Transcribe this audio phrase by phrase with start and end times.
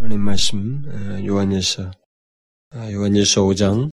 [0.00, 0.82] 하나님 말씀
[1.26, 1.90] 요한일서
[2.74, 3.90] 요한일서 5장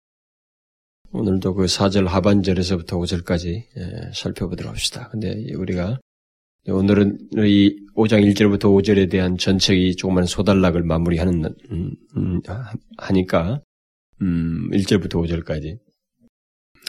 [1.12, 5.08] 오늘도 그 4절 하반절에서부터 5절까지 살펴보도록 합시다.
[5.08, 5.98] 근데 우리가
[6.68, 12.42] 오늘은 이 5장 1절부터 5절에 대한 전책이 조그만 소단락을 마무리하는 음, 음,
[12.98, 13.62] 하니까
[14.20, 15.78] 음, 1절부터 5절까지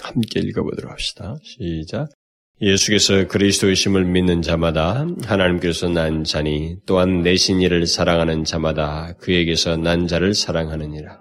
[0.04, 1.38] 함께 읽어보도록 합시다.
[1.42, 2.10] 시작.
[2.62, 10.34] 예수께서 그리스도이심을 믿는 자마다 하나님께서 난 자니 또한 내신 이를 사랑하는 자마다 그에게서 난 자를
[10.34, 11.20] 사랑하느니라.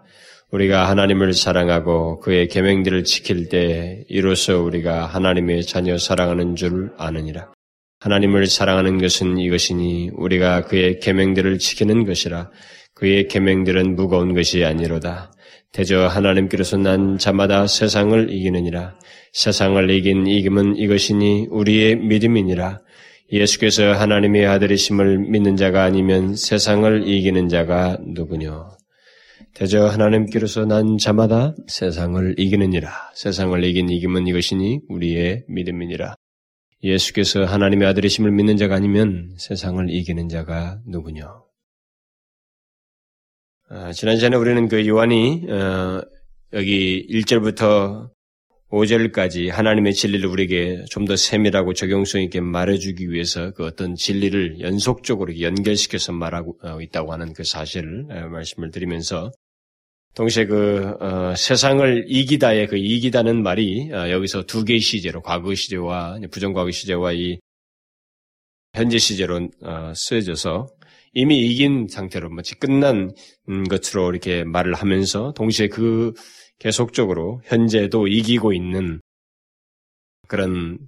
[0.53, 7.53] 우리가 하나님을 사랑하고 그의 계명들을 지킬 때 이로써 우리가 하나님의 자녀 사랑하는 줄 아느니라.
[7.99, 12.51] 하나님을 사랑하는 것은 이것이니 우리가 그의 계명들을 지키는 것이라.
[12.95, 15.33] 그의 계명들은 무거운 것이 아니로다.
[15.75, 18.95] 대저 하나님께로서 난 자마다 세상을 이기느니라.
[19.33, 22.79] 세상을 이긴 이김은 이것이니 우리의 믿음이니라.
[23.33, 28.71] 예수께서 하나님의 아들이심을 믿는 자가 아니면 세상을 이기는 자가 누구뇨?
[29.55, 32.93] 대저 하나님께로서 난 자마다 세상을 이기느니라.
[33.17, 36.15] 세상을 이긴 이김은 이것이니 우리의 믿음이니라.
[36.85, 41.44] 예수께서 하나님의 아들이심을 믿는 자가 아니면 세상을 이기는 자가 누구뇨?
[43.77, 46.01] 아, 지난 시간에 우리는 그 요한이 어,
[46.53, 48.09] 여기 1절부터
[48.71, 55.41] 5절까지 하나님의 진리를 우리에게 좀 더 세밀하고 적용성 있게 말해주기 위해서 그 어떤 진리를 연속적으로
[55.41, 59.33] 연결시켜서 말하고 어, 있다고 하는 그 사실을 어, 말씀을 드리면서
[60.15, 66.21] 동시에 그 어, 세상을 이기다의 그 이기다는 말이 어, 여기서 두 개의 시제로 과거 시제와
[66.31, 67.41] 부정과거 시제와 이
[68.75, 70.67] 현재 시제로 어, 쓰여져서
[71.15, 73.13] 이미 이긴 상태로 마치 끝난
[73.71, 76.13] 것으로 이렇게 말을 하면서 동시에 그
[76.59, 79.01] 계속적으로 현재도 이기고 있는
[80.27, 80.79] 그런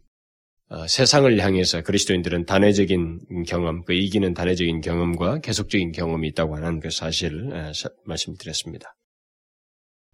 [0.68, 6.90] 어, 세상을 향해서 그리스도인들은 단회적인 경험, 그 이기는 단회적인 경험과 계속적인 경험이 있다고 하는 그
[6.90, 7.72] 사실을 어,
[8.04, 8.96] 말씀드렸습니다.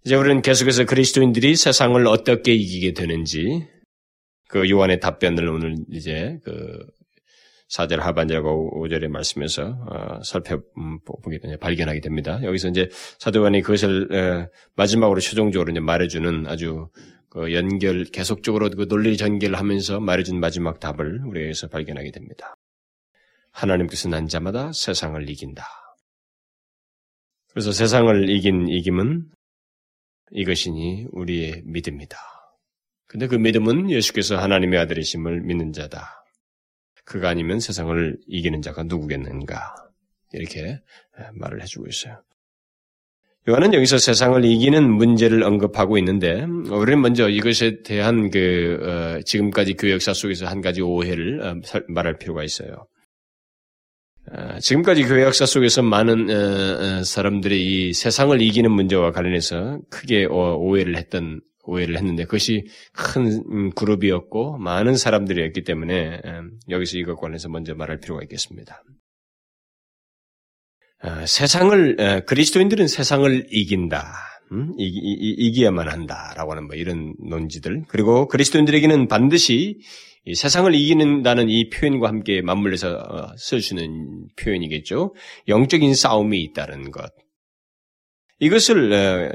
[0.04, 3.66] 이제 우리는 계속해서 그리스도인들이 세상을 어떻게 이기게 되는지
[4.48, 6.84] 그 요한의 답변을 오늘 이제 그
[7.72, 12.40] 4절 하반절하고 5절의 말씀에서 어, 살펴보게 되냐 발견하게 됩니다.
[12.42, 12.88] 여기서 이제
[13.18, 16.88] 사도관이 그것을 어, 마지막으로 최종적으로 이제 말해주는 아주
[17.30, 22.56] 그 연결 계속적으로 그 논리 전개를 하면서 말해준 마지막 답을 우리가 여기서 발견하게 됩니다.
[23.52, 25.64] 하나님께서 난 자마다 세상을 이긴다.
[27.52, 29.30] 그래서 세상을 이긴 이김은
[30.30, 32.18] 이것이니 우리의 믿음이다.
[33.06, 36.21] 근데 그 믿음은 예수께서 하나님의 아들이심을 믿는 자다.
[37.04, 39.74] 그가 아니면 세상을 이기는 자가 누구겠는가?
[40.32, 40.80] 이렇게
[41.34, 42.22] 말을 해주고 있어요.
[43.48, 49.92] 요한은 여기서 세상을 이기는 문제를 언급하고 있는데 우리는 먼저 이것에 대한 그 어, 지금까지 교회
[49.92, 51.56] 역사 속에서 한 가지 오해를 어,
[51.88, 52.86] 말할 필요가 있어요.
[54.30, 60.26] 어, 지금까지 교회 역사 속에서 많은 어, 어, 사람들이 이 세상을 이기는 문제와 관련해서 크게
[60.26, 67.48] 오해를 했던 오해를 했는데 그것이 큰 음, 그룹이었고 많은 사람들이었기 때문에 음, 여기서 이것 관해서
[67.48, 68.82] 먼저 말할 필요가 있겠습니다.
[71.04, 74.12] 어, 세상을 그리스도인들은 세상을 이긴다.
[74.52, 74.74] 음?
[74.76, 79.78] 이기, 야만 한다라고 하는 뭐 이런 논지들 그리고 그리스도인들에게는 반드시
[80.32, 85.14] 세상을 이기는다는 이 표현과 함께 맞물려서 어, 쓸수는 표현이겠죠.
[85.48, 87.10] 영적인 싸움이 있다는 것.
[88.38, 89.32] 이것을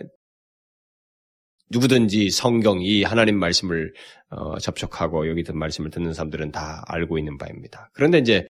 [1.70, 3.94] 누구든지 성경 이 하나님 말씀을
[4.30, 7.90] 어, 접촉하고 여기 든 말씀을 듣는 사람들은 다 알고 있는 바입니다.
[7.94, 8.48] 그런데 이제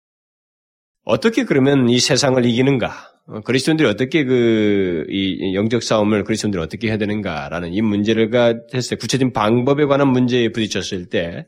[1.04, 2.94] 어떻게 그러면 이 세상을 이기는가?
[3.28, 8.96] 어, 그리스도인들이 어떻게 그, 이 영적 싸움을 그리스도인들이 어떻게 해야 되는가라는 이 문제가 됐을 때,
[8.98, 11.46] 구체적인 방법에 관한 문제에 부딪혔을 때,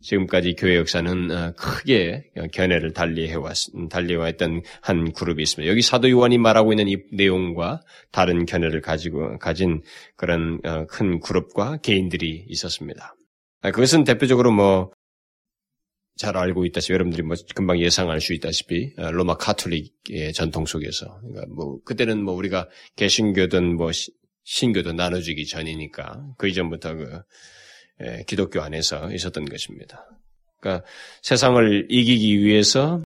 [0.00, 3.56] 지금까지 교회 역사는 어, 크게 견해를 달리해왔,
[3.90, 5.70] 달리해왔던 한 그룹이 있습니다.
[5.70, 9.82] 여기 사도 요한이 말하고 있는 이 내용과 다른 견해를 가지고, 가진
[10.16, 13.14] 그런 어, 큰 그룹과 개인들이 있었습니다.
[13.62, 14.90] 아, 그것은 대표적으로 뭐,
[16.16, 21.46] 잘 알고 있다시피 여러분들이 뭐 금방 예상할 수 있다시피 어, 로마 카톨릭의 전통 속에서 그러니까
[21.54, 23.90] 뭐 그때는 뭐 우리가 개신교든 뭐
[24.44, 27.20] 신교도 나눠지기 전이니까 그 이전부터 그 예,
[28.26, 30.06] 기독교 안에서 있었던 것입니다.
[30.60, 30.86] 그러니까
[31.22, 33.02] 세상을 이기기 위해서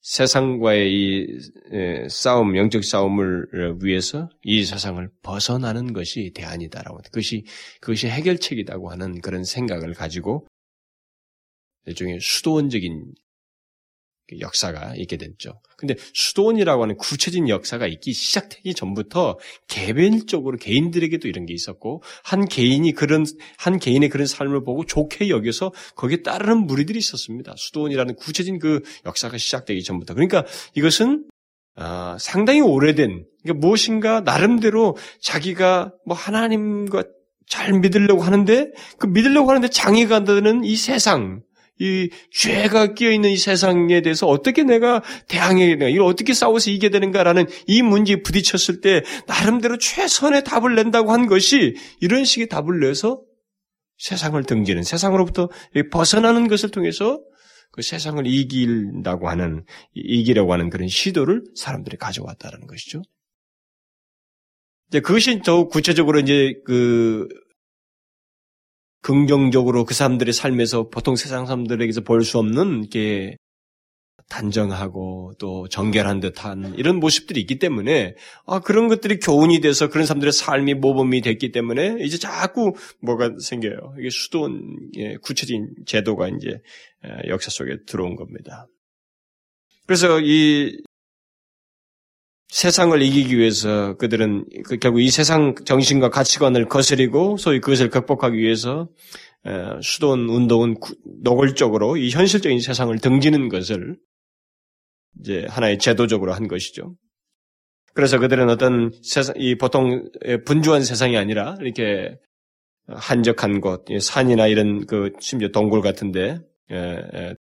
[0.00, 1.38] 세상과의 이
[1.72, 7.44] 예, 싸움, 영적 싸움을 위해서 이 세상을 벗어나는 것이 대안이다라고 그것이
[7.80, 10.46] 그것이 해결책이라고 하는 그런 생각을 가지고
[11.86, 13.27] 일종의 수도원적인 그
[14.40, 15.60] 역사가 있게 됐죠.
[15.76, 19.38] 근데 수도원이라고 하는 구체적인 역사가 있기 시작되기 전부터
[19.68, 23.24] 개별적으로 개인들에게도 이런 게 있었고 한 개인이 그런
[23.56, 27.54] 한 개인의 그런 삶을 보고 좋게 여겨서 거기에 따르는 무리들이 있었습니다.
[27.56, 30.14] 수도원이라는 구체적인 그 역사가 시작되기 전부터.
[30.14, 30.44] 그러니까
[30.74, 31.26] 이것은
[31.76, 37.04] 아, 상당히 오래된 그러니까 무엇인가 나름대로 자기가 뭐 하나님과
[37.46, 41.42] 잘 믿으려고 하는데 그 믿으려고 하는데 장애가 되는 이 세상
[41.80, 46.90] 이 죄가 끼어 있는 이 세상에 대해서 어떻게 내가 대항해야 되는가, 이걸 어떻게 싸워서 이겨야
[46.90, 53.22] 되는가라는 이 문제에 부딪혔을 때 나름대로 최선의 답을 낸다고 한 것이 이런 식의 답을 내서
[53.98, 55.48] 세상을 등지는 세상으로부터
[55.90, 57.20] 벗어나는 것을 통해서
[57.70, 59.64] 그 세상을 이긴다고 하는
[59.94, 63.02] 이기려고 하는 그런 시도를 사람들이 가져왔다는 것이죠.
[64.88, 67.28] 이제 그것이 더 구체적으로 이제 그
[69.02, 73.36] 긍정적으로 그 사람들의 삶에서 보통 세상 사람들에게서 볼 수 없는 게
[74.28, 78.14] 단정하고 또 정결한 듯한 이런 모습들이 있기 때문에
[78.46, 83.94] 아 그런 것들이 교훈이 돼서 그런 사람들의 삶이 모범이 됐기 때문에 이제 자꾸 뭐가 생겨요.
[83.98, 84.60] 이게 수도원
[85.22, 86.60] 구체적인 제도가 이제
[87.28, 88.66] 역사 속에 들어온 겁니다.
[89.86, 90.76] 그래서 이
[92.48, 98.88] 세상을 이기기 위해서 그들은 그 결국 이 세상 정신과 가치관을 거스리고 소위 그것을 극복하기 위해서
[99.82, 100.76] 수도원 운동은
[101.22, 103.96] 노골적으로 이 현실적인 세상을 등지는 것을
[105.20, 106.94] 이제 하나의 제도적으로 한 것이죠.
[107.92, 110.08] 그래서 그들은 어떤 세상, 이 보통
[110.46, 112.16] 분주한 세상이 아니라 이렇게
[112.86, 116.38] 한적한 곳, 산이나 이런 그 심지어 동굴 같은데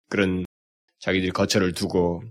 [0.08, 0.44] 그런
[1.00, 2.22] 자기들이 거처를 두고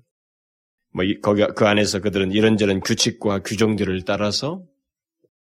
[0.96, 4.64] 뭐 거기 그 안에서 그들은 이런저런 규칙과 규정들을 따라서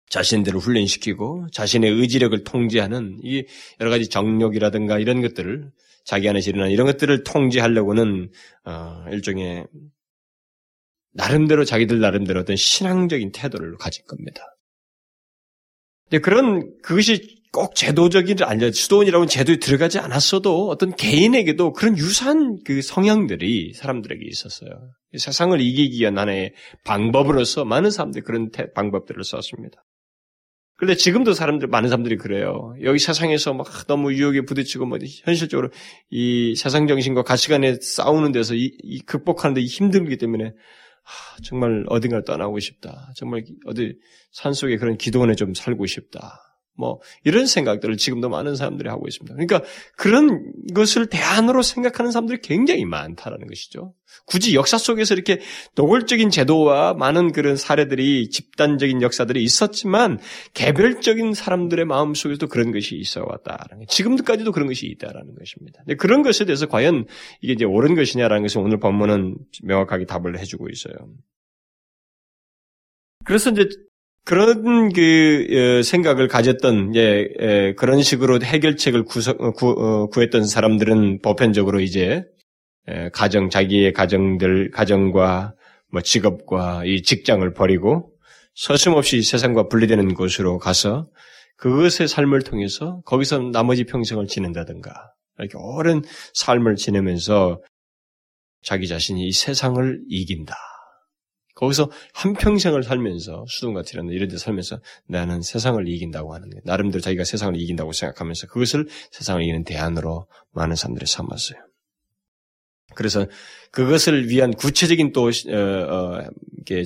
[0.09, 3.45] 자신들을 훈련시키고 자신의 의지력을 통제하는 이
[3.79, 5.71] 여러 가지 정욕이라든가 이런 것들을
[6.03, 8.31] 자기 안에서 일어나는 이런 것들을 통제하려고는
[8.65, 9.65] 어, 일종의
[11.13, 14.43] 나름대로 자기들 나름대로 어떤 신앙적인 태도를 가진 겁니다.
[16.21, 23.73] 그런 그것이 꼭 제도적인 아니 수도원이라고 제도에 들어가지 않았어도 어떤 개인에게도 그런 유사한 그 성향들이
[23.73, 24.69] 사람들에게 있었어요.
[25.17, 26.53] 세상을 이기기 위한 하나의
[26.85, 29.83] 방법으로서 많은 사람들이 그런 태, 방법들을 썼습니다.
[30.75, 32.73] 그런데 지금도 사람들 많은 사람들이 그래요.
[32.83, 35.69] 여기 세상에서 막 너무 유혹에 부딪히고 뭐 현실적으로
[36.09, 42.59] 이 세상 정신과 가치관에 싸우는 데서 이, 이 극복하는데 힘들기 때문에 하, 정말 어딘가를 떠나고
[42.59, 43.11] 싶다.
[43.17, 43.95] 정말 어디
[44.31, 46.48] 산속에 그런 기도원에 좀 살고 싶다.
[46.79, 49.35] 뭐 이런 생각들을 지금도 많은 사람들이 하고 있습니다.
[49.35, 49.61] 그러니까
[49.97, 53.93] 그런 것을 대안으로 생각하는 사람들이 굉장히 많다라는 것이죠.
[54.25, 55.41] 굳이 역사 속에서 이렇게
[55.75, 60.19] 노골적인 제도와 많은 그런 사례들이 집단적인 역사들이 있었지만
[60.53, 65.83] 개별적인 사람들의 마음 속에도 그런 것이 있어 왔다라는 지금까지도 그런 것이 있다라는 것입니다.
[65.97, 67.05] 그런 것에 대해서 과연
[67.41, 70.93] 이게 이제 옳은 것이냐라는 것을 오늘 본문은 명확하게 답을 해주고 있어요.
[73.25, 73.67] 그래서 이제
[74.25, 81.21] 그런 그 어, 생각을 가졌던 예, 그런 식으로 해결책을 구성, 어, 구, 어, 구했던 사람들은
[81.21, 82.23] 보편적으로 이제
[83.13, 85.53] 가정 자기의 가정들 가정과
[85.91, 88.11] 뭐 직업과 이 직장을 버리고
[88.55, 91.07] 서슴없이 세상과 분리되는 곳으로 가서
[91.57, 94.91] 그것의 삶을 통해서 거기서 나머지 평생을 지낸다든가
[95.39, 96.01] 이렇게 오랜
[96.33, 97.61] 삶을 지내면서
[98.63, 100.55] 자기 자신이 이 세상을 이긴다.
[101.59, 106.61] 거기서 한평생을 살면서 수동같이라는 이런 데 살면서 나는 세상을 이긴다고 하는 거예요.
[106.63, 111.59] 나름대로 자기가 세상을 이긴다고 생각하면서 그것을 세상을 이기는 대안으로 많은 사람들이 삼았어요.
[112.95, 113.27] 그래서
[113.71, 116.23] 그것을 위한 구체적인 또 어, 어,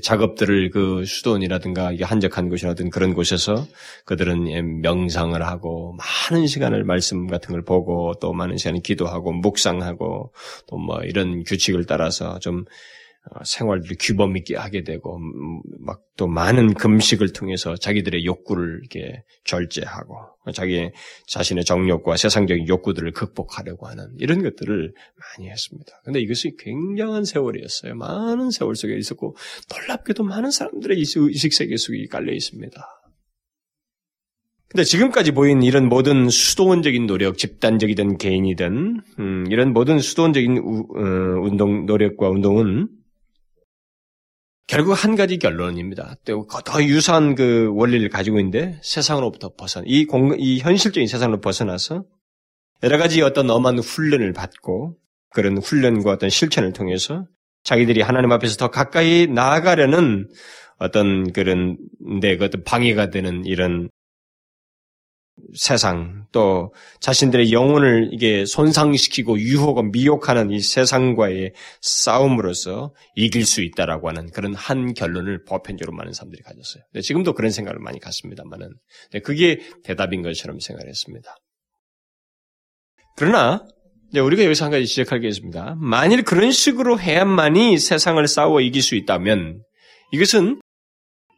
[0.01, 3.67] 작업들을 그 수도원이라든가 이게 한적한 곳이라든 그런 곳에서
[4.05, 5.95] 그들은 명상을 하고
[6.31, 10.33] 많은 시간을 말씀 같은 걸 보고 또 많은 시간을 기도하고 묵상하고
[10.67, 12.65] 또 뭐 이런 규칙을 따라서 좀 어,
[13.45, 20.15] 생활들이 규범 있게 하게 되고 음, 막또 많은 금식을 통해서 자기들의 욕구를 이렇게 절제하고
[20.53, 20.91] 자기
[21.27, 24.93] 자신의 정욕과 세상적인 욕구들을 극복하려고 하는 이런 것들을
[25.37, 26.01] 많이 했습니다.
[26.03, 27.95] 근데 이것이 굉장한 세월이었어요.
[27.95, 29.37] 많은 세월 속에 있었고
[29.71, 33.03] 놀랍게도 많은 사람들의 의식 세계 속에 깔려 있습니다.
[34.67, 41.41] 근데 지금까지 보인 이런 모든 수도원적인 노력, 집단적이든 개인이든 음, 이런 모든 수도원적인 우, 어,
[41.41, 42.89] 운동 노력과 운동은
[44.67, 46.15] 결국 한 가지 결론입니다.
[46.25, 52.05] 또 더 유사한 그 원리를 가지고 있는데 세상으로부터 벗어나 이, 공, 이 현실적인 세상으로 벗어나서
[52.83, 54.97] 여러 가지 어떤 엄한 훈련을 받고
[55.29, 57.25] 그런 훈련과 어떤 실천을 통해서
[57.63, 60.27] 자기들이 하나님 앞에서 더 가까이 나아가려는
[60.77, 61.77] 어떤 그런
[62.21, 63.89] 내그 어떤 방해가 되는 이런
[65.55, 74.29] 세상 또 자신들의 영혼을 이게 손상시키고 유혹과 미혹하는 이 세상과의 싸움으로서 이길 수 있다라고 하는
[74.31, 76.83] 그런 한 결론을 보편적으로 많은 사람들이 가졌어요.
[76.93, 78.69] 네, 지금도 그런 생각을 많이 갖습니다만은
[79.11, 81.35] 네, 그게 대답인 것처럼 생각했습니다.
[83.15, 83.65] 그러나
[84.11, 85.75] 네, 우리가 여기서 한 가지 지적하겠습니다.
[85.79, 89.63] 만일 그런 식으로 해야만이 세상을 싸워 이길 수 있다면
[90.11, 90.61] 이것은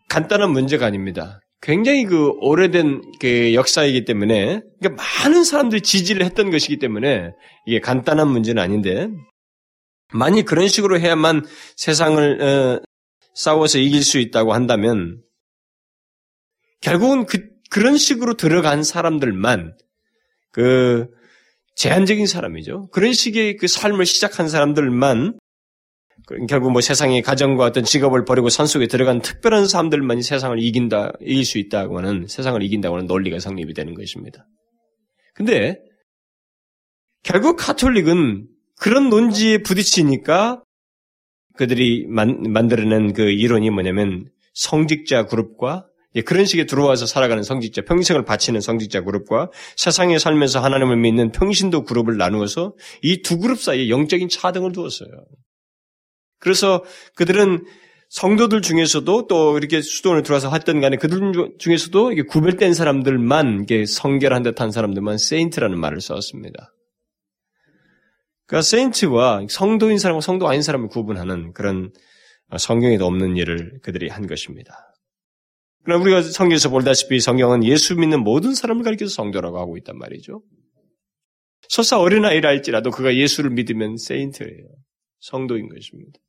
[0.09, 1.39] 간단한 문제가 아닙니다.
[1.65, 7.31] 굉장히 그 오래된 그 역사이기 때문에 그러니까 많은 사람들이 지지를 했던 것이기 때문에
[7.65, 9.09] 이게 간단한 문제는 아닌데
[10.13, 11.43] 만일 그런 식으로 해야만
[11.75, 12.81] 세상을 어,
[13.33, 15.19] 싸워서 이길 수 있다고 한다면
[16.81, 19.75] 결국은 그, 그런 식으로 들어간 사람들만
[20.51, 21.07] 그
[21.75, 22.89] 제한적인 사람이죠.
[22.91, 25.39] 그런 식의 그 삶을 시작한 사람들만
[26.47, 31.57] 결국 뭐 세상의 가정과 어떤 직업을 버리고 산속에 들어간 특별한 사람들만이 세상을 이긴다, 이길 수
[31.57, 34.47] 있다고 하는, 세상을 이긴다고 하는 논리가 성립이 되는 것입니다.
[35.33, 35.79] 근데,
[37.23, 38.47] 결국 카톨릭은
[38.79, 40.63] 그런 논지에 부딪히니까
[41.57, 45.87] 그들이 만, 만들어낸 그 이론이 뭐냐면 성직자 그룹과
[46.25, 52.17] 그런 식의 들어와서 살아가는 성직자, 평생을 바치는 성직자 그룹과 세상에 살면서 하나님을 믿는 평신도 그룹을
[52.17, 55.09] 나누어서 이 두 그룹 사이에 영적인 차등을 두었어요.
[56.39, 56.83] 그래서
[57.15, 57.65] 그들은
[58.09, 61.19] 성도들 중에서도 또 이렇게 수도원에 들어와서 했던 간에 그들
[61.57, 66.73] 중에서도 이게 구별된 사람들만 이게 성결한 듯한 사람들만 세인트라는 말을 썼습니다.
[68.45, 71.91] 그러니까 세인트와 성도인 사람과 성도 아닌 사람을 구분하는 그런
[72.57, 74.93] 성경에도 없는 일을 그들이 한 것입니다.
[75.83, 80.41] 그러나 우리가 성경에서 볼다시피 성경은 예수 믿는 모든 사람을 가리켜서 성도라고 하고 있단 말이죠.
[81.69, 84.67] 설사 어린아이라 할지라도 그가 예수를 믿으면 세인트예요.
[85.19, 86.19] 성도인 것입니다.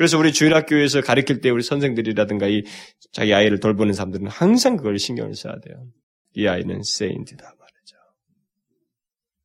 [0.00, 2.62] 그래서 우리 주일학교에서 가르칠 때 우리 선생들이라든가 이
[3.12, 5.76] 자기 아이를 돌보는 사람들은 항상 그걸 신경을 써야 돼요.
[6.32, 7.96] 이 아이는 세인트다 말이죠.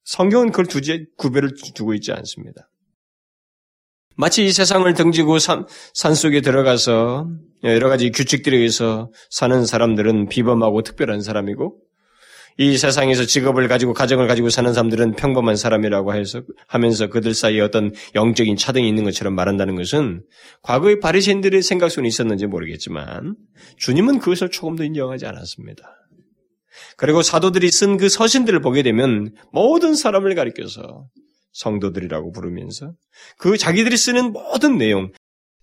[0.06, 2.70] 성경은 그걸 두지 구별을 두고 있지 않습니다.
[4.16, 7.30] 마치 이 세상을 등지고 산, 속에 들어가서
[7.64, 11.82] 여러 가지 규칙들에 의해서 사는 사람들은 비범하고 특별한 사람이고
[12.58, 17.92] 이 세상에서 직업을 가지고 가정을 가지고 사는 사람들은 평범한 사람이라고 해서 하면서 그들 사이에 어떤
[18.16, 20.24] 영적인 차등이 있는 것처럼 말한다는 것은
[20.62, 23.36] 과거의 바리새인들의 생각 속에 있었는지 모르겠지만
[23.78, 25.84] 주님은 그것을 조금도 인정하지 않았습니다.
[26.98, 31.08] 그리고 사도들이 쓴 그 서신들을 보게 되면 모든 사람을 가리켜서
[31.52, 32.94] 성도들이라고 부르면서
[33.38, 35.12] 그 자기들이 쓰는 모든 내용,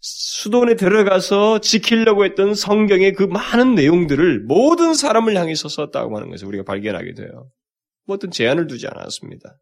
[0.02, 6.64] 수도원에 들어가서 지키려고 했던 성경의 그 많은 내용들을 모든 사람을 향해서 썼다고 하는 것을 우리가
[6.64, 7.48] 발견하게 돼요.
[8.06, 9.56] 뭐 어떤 제한을 두지 않았습니다.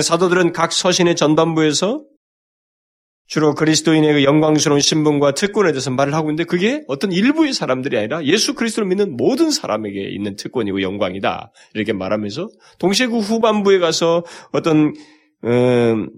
[0.00, 2.04] 사도들은 각 서신의 전반부에서
[3.26, 8.24] 주로 그리스도인의 그 영광스러운 신분과 특권에 대해서 말을 하고 있는데 그게 어떤 일부의 사람들이 아니라
[8.24, 14.94] 예수 그리스도를 믿는 모든 사람에게 있는 특권이고 영광이다 이렇게 말하면서 동시에 그 후반부에 가서 어떤
[15.44, 16.10] 음,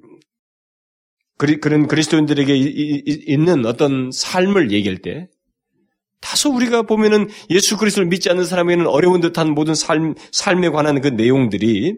[1.37, 5.28] 그런 그리스도인들에게 있는 어떤 삶을 얘기할 때
[6.21, 11.09] 다소 우리가 보면은 예수 그리스도를 믿지 않는 사람에게는 어려운 듯한 모든 삶, 삶에 관한 그
[11.09, 11.97] 내용들이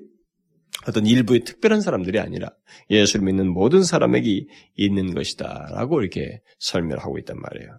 [0.87, 2.51] 어떤 일부의 특별한 사람들이 아니라
[2.91, 5.69] 예수를 믿는 모든 사람에게 있는 것이다.
[5.73, 7.79] 라고 이렇게 설명을 하고 있단 말이에요.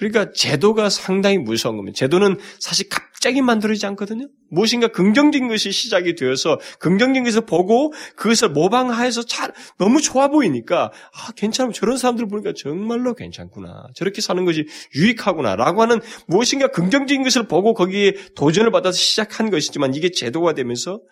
[0.00, 1.94] 그러니까 제도가 상당히 무서운 겁니다.
[1.94, 4.28] 제도는 사실 갑자기 만들어지지 않거든요.
[4.50, 11.32] 무엇인가 긍정적인 것이 시작이 되어서 긍정적인 것을 보고 그것을 모방하여서 잘 너무 좋아 보이니까 아
[11.36, 13.88] 괜찮으면 저런 사람들 보니까 정말로 괜찮구나.
[13.94, 20.10] 저렇게 사는 것이 유익하구나라고 하는 무엇인가 긍정적인 것을 보고 거기에 도전을 받아서 시작한 것이지만 이게
[20.10, 21.02] 제도가 되면서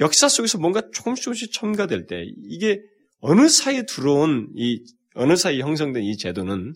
[0.00, 2.80] 역사 속에서 뭔가 조금씩 조금씩 첨가될 때 이게
[3.20, 4.82] 어느 사이에 들어온 이
[5.16, 6.72] 어느 사이에 형성된 이 제도는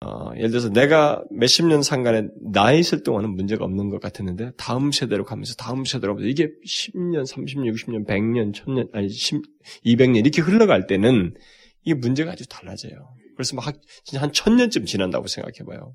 [0.00, 4.92] 어, 예를 들어서 내가 몇십 년 상간에 나이 있을 동안은 문제가 없는 것 같았는데 다음
[4.92, 9.42] 세대로 가면서 다음 세대로 가면서 이게 10년, 30년, 60년, 100년, 1000년, 아니 10,
[9.86, 11.34] 200년 이렇게 흘러갈 때는
[11.82, 13.14] 이게 문제가 아주 달라져요.
[13.36, 13.74] 그래서 막
[14.04, 15.94] 진짜 한 천년쯤 지난다고 생각해봐요.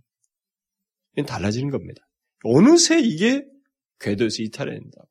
[1.14, 2.02] 이건 달라지는 겁니다.
[2.44, 3.46] 어느새 이게
[4.00, 5.11] 궤도에서 이탈해낸다고.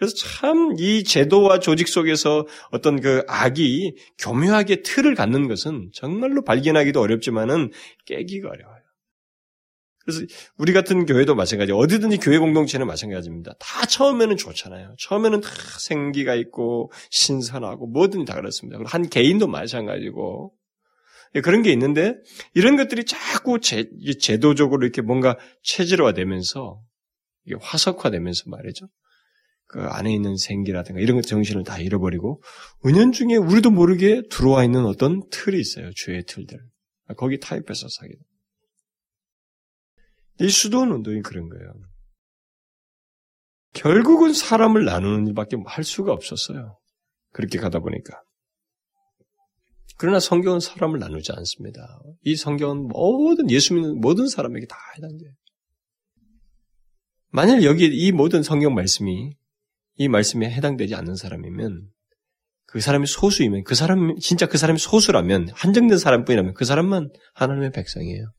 [0.00, 6.98] 그래서 참 이 제도와 조직 속에서 어떤 그 악이 교묘하게 틀을 갖는 것은 정말로 발견하기도
[6.98, 7.70] 어렵지만은
[8.06, 8.80] 깨기가 어려워요.
[10.02, 10.22] 그래서
[10.56, 11.72] 우리 같은 교회도 마찬가지.
[11.72, 13.52] 어디든지 교회 공동체는 마찬가지입니다.
[13.60, 14.96] 다 처음에는 좋잖아요.
[14.98, 18.80] 처음에는 다 생기가 있고 신선하고 뭐든지 다 그렇습니다.
[18.86, 20.54] 한 개인도 마찬가지고
[21.34, 22.14] 예, 그런 게 있는데
[22.54, 26.80] 이런 것들이 자꾸 제, 제도적으로 이렇게 뭔가 체질화되면서
[27.60, 28.88] 화석화되면서 말이죠.
[29.70, 32.42] 그 안에 있는 생기라든가 이런 것 정신을 다 잃어버리고
[32.84, 35.92] 은연중에 우리도 모르게 들어와 있는 어떤 틀이 있어요.
[35.94, 36.58] 죄의 틀들.
[37.16, 38.20] 거기 타입해서 사게 돼.
[40.40, 41.72] 이 수도원 운동이 그런 거예요.
[43.72, 46.76] 결국은 사람을 나누는 일밖에 할 수가 없었어요.
[47.32, 48.20] 그렇게 가다 보니까.
[49.98, 52.00] 그러나 성경은 사람을 나누지 않습니다.
[52.24, 55.30] 이 성경은 모든 예수 믿는 모든 사람에게 다 해당돼요.
[57.28, 59.36] 만일 여기 이 모든 성경 말씀이
[60.00, 61.82] 이 말씀에 해당되지 않는 사람이면
[62.64, 68.32] 그 사람이 소수이면 그 사람 진짜 그 사람이 소수라면 한정된 사람뿐이라면 그 사람만 하나님의 백성이에요.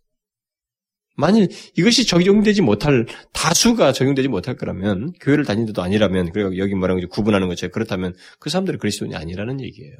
[1.15, 7.47] 만일 이것이 적용되지 못할 다수가 적용되지 못할 거라면 교회를 다니는데도 아니라면 그리고 여기 뭐라고 구분하는
[7.47, 9.95] 것처럼 그렇다면 그 사람들이 그리스도인이 아니라는 얘기예요.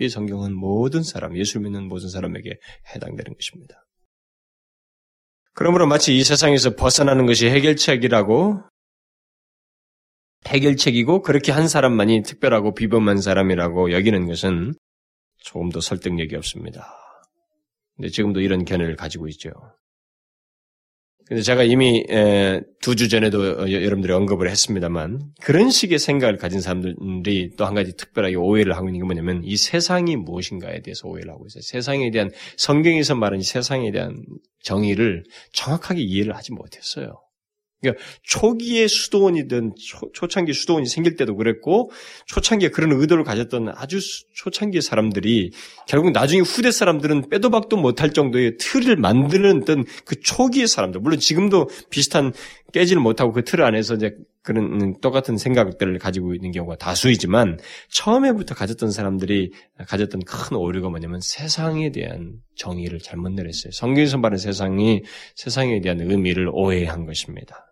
[0.00, 2.58] 이 성경은 모든 사람, 예수 믿는 모든 사람에게
[2.94, 3.86] 해당되는 것입니다.
[5.54, 8.69] 그러므로 마치 이 세상에서 벗어나는 것이 해결책이라고
[10.46, 14.74] 해결책이고 그렇게 한 사람만이 특별하고 비범한 사람이라고 여기는 것은
[15.38, 16.96] 조금도 설득력이 없습니다.
[17.96, 19.50] 근데 지금도 이런 견해를 가지고 있죠.
[21.26, 22.04] 근데 제가 이미
[22.82, 28.34] 두 주 전에도 여러분들이 언급을 했습니다만 그런 식의 생각을 가진 사람들이 또 한 가지 특별하게
[28.34, 31.60] 오해를 하고 있는 게 뭐냐면 이 세상이 무엇인가에 대해서 오해를 하고 있어요.
[31.62, 34.24] 세상에 대한 성경에서 말하는 이 세상에 대한
[34.64, 37.22] 정의를 정확하게 이해를 하지 못했어요.
[37.80, 39.74] 그러니까 초기에 수도원이든
[40.14, 41.90] 초, 창기 수도원이 생길 때도 그랬고
[42.26, 43.98] 초창기에 그런 의도를 가졌던 아주
[44.34, 45.52] 초창기 사람들이
[45.86, 51.18] 결국 나중에 후대 사람들은 빼도 박도 못할 정도의 틀을 만드는 어떤 그 초기의 사람들 물론
[51.18, 52.32] 지금도 비슷한
[52.72, 57.58] 깨지를 못하고 그 틀 안에서 이제 그런 똑같은 생각들을 가지고 있는 경우가 다수이지만
[57.90, 59.52] 처음에부터 가졌던 사람들이
[59.88, 63.72] 가졌던 큰 오류가 뭐냐면 세상에 대한 정의를 잘못 내렸어요.
[63.72, 65.02] 성경에서 말하는 세상이
[65.34, 67.69] 세상에 대한 의미를 오해한 것입니다.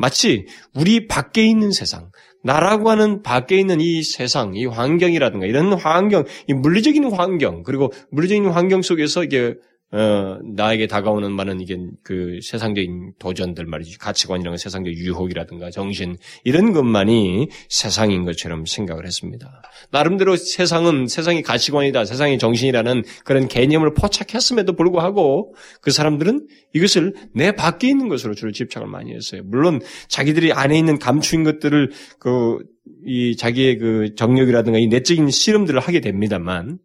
[0.00, 2.10] 마치 우리 밖에 있는 세상,
[2.42, 8.46] 나라고 하는 밖에 있는 이 세상, 이 환경이라든가 이런 환경, 이 물리적인 환경, 그리고 물리적인
[8.46, 9.56] 환경 속에서 이게
[9.92, 17.48] 어, 나에게 다가오는 많은 이게 그 세상적인 도전들 말이지 가치관이라는 세상적 유혹이라든가 정신 이런 것만이
[17.68, 19.62] 세상인 것처럼 생각을 했습니다.
[19.90, 27.88] 나름대로 세상은 세상이 가치관이다, 세상이 정신이라는 그런 개념을 포착했음에도 불구하고 그 사람들은 이것을 내 밖에
[27.88, 29.42] 있는 것으로 주로 집착을 많이 했어요.
[29.44, 32.58] 물론 자기들이 안에 있는 감추인 것들을 그
[33.04, 36.78] 이 자기의 그 정력이라든가 이 내적인 실험들을 하게 됩니다만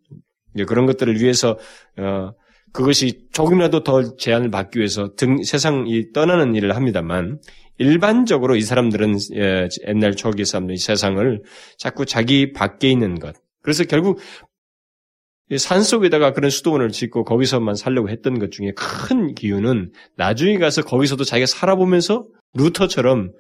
[0.67, 1.57] 그런 것들을 위해서
[1.97, 2.31] 어
[2.75, 7.39] 그것이 조금이라도 더 제한을 받기 위해서 등, 세상이 떠나는 일을 합니다만
[7.77, 11.41] 일반적으로 이 사람들은 예, 옛날 초기 사람들이 세상을
[11.77, 13.35] 자꾸 자기 밖에 있는 것.
[13.61, 14.19] 그래서 결국
[15.57, 21.23] 산 속에다가 그런 수도원을 짓고 거기서만 살려고 했던 것 중에 큰 기운은 나중에 가서 거기서도
[21.23, 23.31] 자기가 살아보면서 루터처럼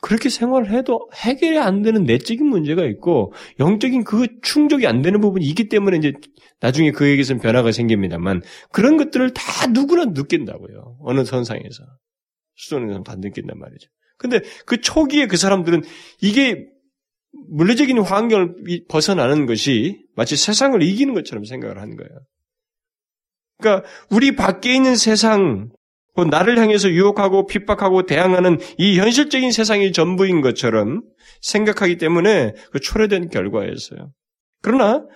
[0.00, 5.44] 그렇게 생활을 해도 해결이 안 되는 내적인 문제가 있고 영적인 그 충족이 안 되는 부분이
[5.46, 6.12] 있기 때문에 이제
[6.60, 10.98] 나중에 그에게서는 변화가 생깁니다만 그런 것들을 다 누구나 느낀다고요.
[11.00, 11.84] 어느 선상에서.
[12.56, 13.88] 수도는 다 느낀단 말이죠.
[14.18, 15.82] 근데 그 초기에 그 사람들은
[16.20, 16.66] 이게
[17.48, 18.54] 물리적인 환경을
[18.88, 22.10] 벗어나는 것이 마치 세상을 이기는 것처럼 생각을 한 거예요.
[23.58, 25.70] 그러니까 우리 밖에 있는 세상,
[26.16, 31.02] 나를 향해서 유혹하고 핍박하고 대항하는 이 현실적인 세상이 전부인 것처럼
[31.40, 34.12] 생각하기 때문에 그 초래된 결과였어요.
[34.62, 35.06] 그러나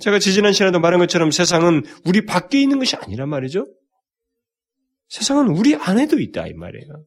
[0.00, 3.66] 제가 지지난 시간에도 말한 것처럼 세상은 우리 밖에 있는 것이 아니란 말이죠.
[5.08, 7.04] 세상은 우리 안에도 있다 이 말이에요.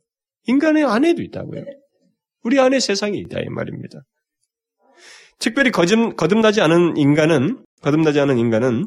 [0.47, 1.63] 인간의 안에도 있다고요.
[2.43, 4.01] 우리 안에 세상이 있다 이 말입니다.
[5.39, 8.85] 특별히 거듭, 거듭나지 않은 인간은 거듭나지 않은 인간은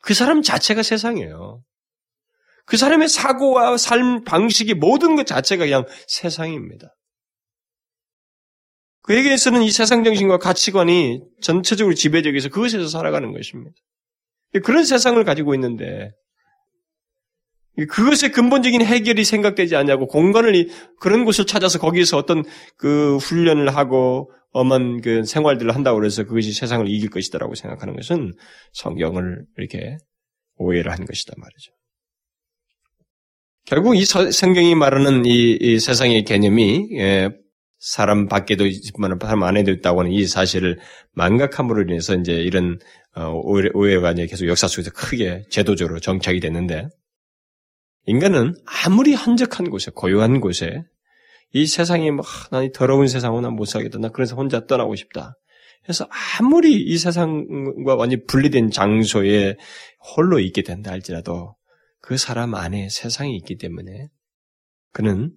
[0.00, 1.62] 그 사람 자체가 세상이에요.
[2.68, 6.94] 그 사람의 사고와 삶 방식이 모든 것 자체가 그냥 세상입니다.
[9.02, 13.74] 그에게서는 이 세상 정신과 가치관이 전체적으로 지배적에서 그것에서 살아가는 것입니다.
[14.64, 16.10] 그런 세상을 가지고 있는데
[17.88, 20.68] 그것의 근본적인 해결이 생각되지 않냐고 공간을
[21.00, 22.44] 그런 곳을 찾아서 거기에서 어떤
[22.76, 28.34] 그 훈련을 하고 엄한 그 생활들을 한다고 그래서 그것이 세상을 이길 것이다라고 생각하는 것은
[28.74, 29.96] 성경을 이렇게
[30.56, 31.77] 오해를 한 것이다 말이죠.
[33.68, 37.28] 결국 이 성경이 말하는 이, 이 세상의 개념이 예,
[37.78, 40.78] 사람 밖에도 있지만 사람 안에도 있다고 하는 이 사실을
[41.12, 42.78] 망각함으로 인해서 이제 이런
[43.14, 43.30] 어,
[43.74, 46.88] 오해가 이제 계속 역사 속에서 크게 제도적으로 정착이 됐는데
[48.06, 50.84] 인간은 아무리 한적한 곳에 고요한 곳에
[51.52, 53.98] 이 세상이 뭐 나이 더러운 세상은 난못 살겠다.
[53.98, 55.34] 나 그래서 혼자 떠나고 싶다.
[55.82, 59.56] 그래서 아무리 이 세상과 완전히 분리된 장소에
[60.16, 61.57] 홀로 있게 된다 할지라도
[62.00, 64.08] 그 사람 안에 세상이 있기 때문에
[64.92, 65.32] 그는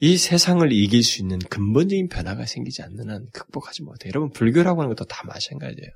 [0.00, 4.08] 이 세상을 이길 수 있는 근본적인 변화가 생기지 않는 한 극복하지 못해.
[4.08, 5.90] 여러분, 불교라고 하는 것도 다 마찬가지예요.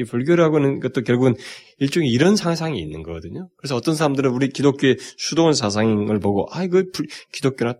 [0.00, 1.34] 이 불교라고 하는 것도 결국은
[1.78, 3.50] 일종의 이런 상상이 있는 거거든요.
[3.56, 6.84] 그래서 어떤 사람들은 우리 기독교의 수도원 사상을 보고, 아, 이거
[7.32, 7.74] 기독교나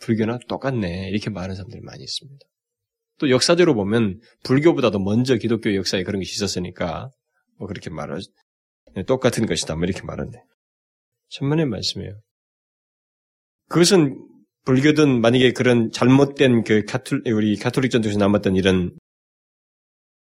[0.00, 1.08] 불교나 똑같네.
[1.10, 2.44] 이렇게 말하는 사람들이 많이 있습니다.
[3.18, 7.10] 또 역사적으로 보면 불교보다도 먼저 기독교 역사에 그런 것이 있었으니까,
[7.58, 8.18] 뭐 그렇게 말하,
[9.06, 9.76] 똑같은 것이다.
[9.76, 10.42] 뭐 이렇게 말하는데.
[11.30, 12.20] 천만의 말씀이에요.
[13.68, 14.26] 그것은
[14.64, 18.96] 불교든 만약에 그런 잘못된 그 가톨, 우리 가톨릭 전통에서 남았던 이런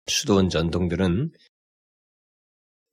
[0.06, 1.30] 수도원 전통들은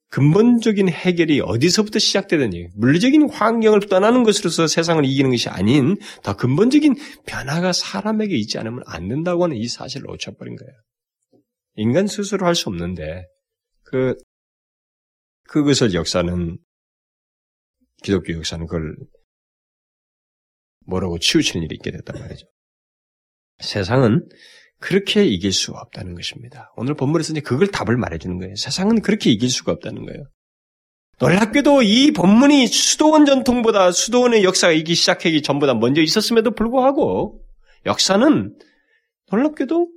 [0.08, 7.72] 근본적인 해결이 어디서부터 시작되느니 물리적인 환경을 떠나는 것으로서 세상을 이기는 것이 아닌 더 근본적인 변화가
[7.72, 10.72] 사람에게 있지 않으면 안 된다고 하는 이 사실을 놓쳐버린 거예요.
[11.76, 13.24] 인간 스스로 할 수 없는데
[13.84, 14.14] 그
[15.52, 16.56] 그것을 역사는
[18.02, 18.96] 기독교 역사는 그걸
[20.86, 22.46] 뭐라고 치우치는 일이 있게 됐단 말이죠.
[23.58, 24.26] 세상은
[24.80, 26.72] 그렇게 이길 수 없다는 것입니다.
[26.76, 28.54] 오늘 본문에서 이제 그걸 답을 말해주는 거예요.
[28.56, 30.24] 세상은 그렇게 이길 수가 없다는 거예요.
[31.20, 37.44] 놀랍게도 이 본문이 수도원 전통보다 수도원의 역사가 이기 시작하기 전보다 먼저 있었음에도 불구하고
[37.84, 38.56] 역사는
[39.30, 39.88] 놀랍게도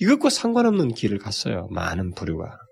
[0.00, 1.68] 이것과 상관없는 길을 갔어요.
[1.70, 2.65] 많은 부류가.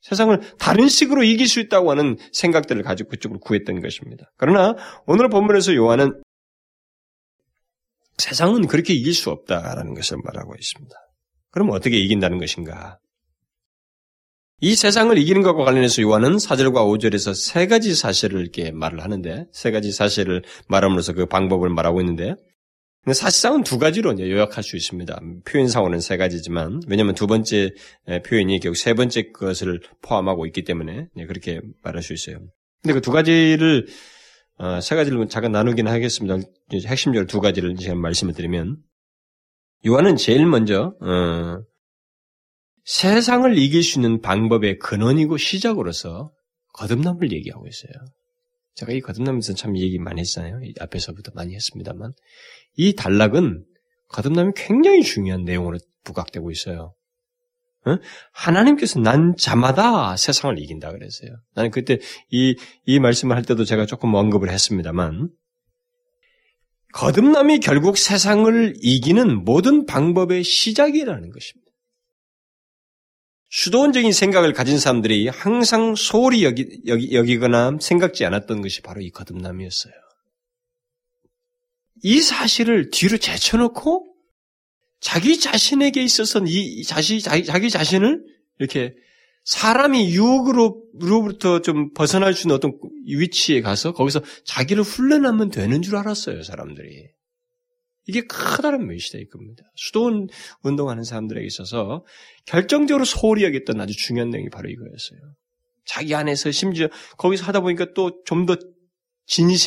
[0.00, 4.30] 세상을 다른 식으로 이길 수 있다고 하는 생각들을 가지고 그쪽으로 구했던 것입니다.
[4.36, 4.74] 그러나
[5.06, 6.22] 오늘 본문에서 요한은
[8.18, 10.94] 세상은 그렇게 이길 수 없다라는 것을 말하고 있습니다.
[11.50, 12.98] 그럼 어떻게 이긴다는 것인가?
[14.62, 19.70] 이 세상을 이기는 것과 관련해서 요한은 4절과 5절에서 세 가지 사실을 이렇게 말을 하는데, 세
[19.70, 22.34] 가지 사실을 말함으로써 그 방법을 말하고 있는데,
[23.12, 25.20] 사실상은 두 가지로 요약할 수 있습니다.
[25.46, 27.70] 표현상으로는 세 가지지만, 왜냐하면 두 번째
[28.26, 32.38] 표현이 결국 세 번째 것을 포함하고 있기 때문에 그렇게 말할 수 있어요.
[32.82, 33.86] 근데 그 두 가지를
[34.58, 36.36] 어, 세 가지를 잠깐 나누긴 하겠습니다.
[36.86, 38.76] 핵심적으로 두 가지를 제가 말씀을 드리면
[39.86, 41.62] 요한은 제일 먼저 어,
[42.84, 46.32] 세상을 이길 수 있는 방법의 근원이고 시작으로서
[46.74, 47.92] 거듭남을 얘기하고 있어요.
[48.74, 50.60] 제가 이 거듭남에서 참 얘기 많이 했잖아요.
[50.80, 52.12] 앞에서부터 많이 했습니다만
[52.76, 53.64] 이 단락은
[54.08, 56.94] 거듭남이 굉장히 중요한 내용으로 부각되고 있어요.
[57.86, 57.96] 어?
[58.32, 61.30] 하나님께서 난 자마다 세상을 이긴다 그랬어요.
[61.54, 61.98] 나는 그때
[62.30, 65.30] 이, 이 말씀을 할 때도 제가 조금 언급을 했습니다만,
[66.92, 71.69] 거듭남이 결국 세상을 이기는 모든 방법의 시작이라는 것입니다.
[73.50, 79.92] 수도원적인 생각을 가진 사람들이 항상 소홀히 여기, 여기, 여기거나 생각지 않았던 것이 바로 이 거듭남이었어요.
[82.02, 84.06] 이 사실을 뒤로 제쳐놓고
[85.00, 88.22] 자기 자신에게 있어서는 이 자시, 자기, 자기 자신을
[88.58, 88.94] 이렇게
[89.44, 96.42] 사람이 유혹으로부터 좀 벗어날 수 있는 어떤 위치에 가서 거기서 자기를 훈련하면 되는 줄 알았어요,
[96.42, 97.08] 사람들이.
[98.10, 99.62] 이게 커다란 메시다 이겁니다.
[99.76, 100.28] 수도원
[100.62, 102.04] 운동하는 사람들에게 있어서
[102.44, 105.20] 결정적으로 소홀히 여겼던 아주 중요한 내용이 바로 이거였어요.
[105.84, 108.56] 자기 안에서 심지어 거기서 하다 보니까 또 좀더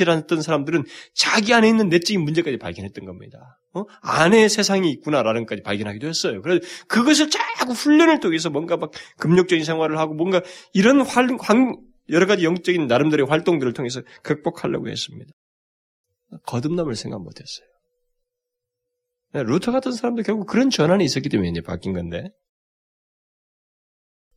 [0.09, 3.57] 어떤 사람들은 자기 안에 있는 내적인 문제까지 발견했던 겁니다.
[3.73, 3.85] 어?
[4.01, 6.41] 안에 세상이 있구나라는 까지 발견하기도 했어요.
[6.41, 10.41] 그래서 그것을 자꾸 훈련을 통해서 뭔가 막 금욕적인 생활을 하고 뭔가
[10.73, 11.75] 이런 활, 활,
[12.09, 15.31] 여러 가지 영적인 나름대로의 활동들을 통해서 극복하려고 했습니다.
[16.45, 17.72] 거듭남을 생각 못 했어요.
[19.33, 22.29] 네, 루터 같은 사람도 결국 그런 전환이 있었기 때문에 이제 바뀐 건데.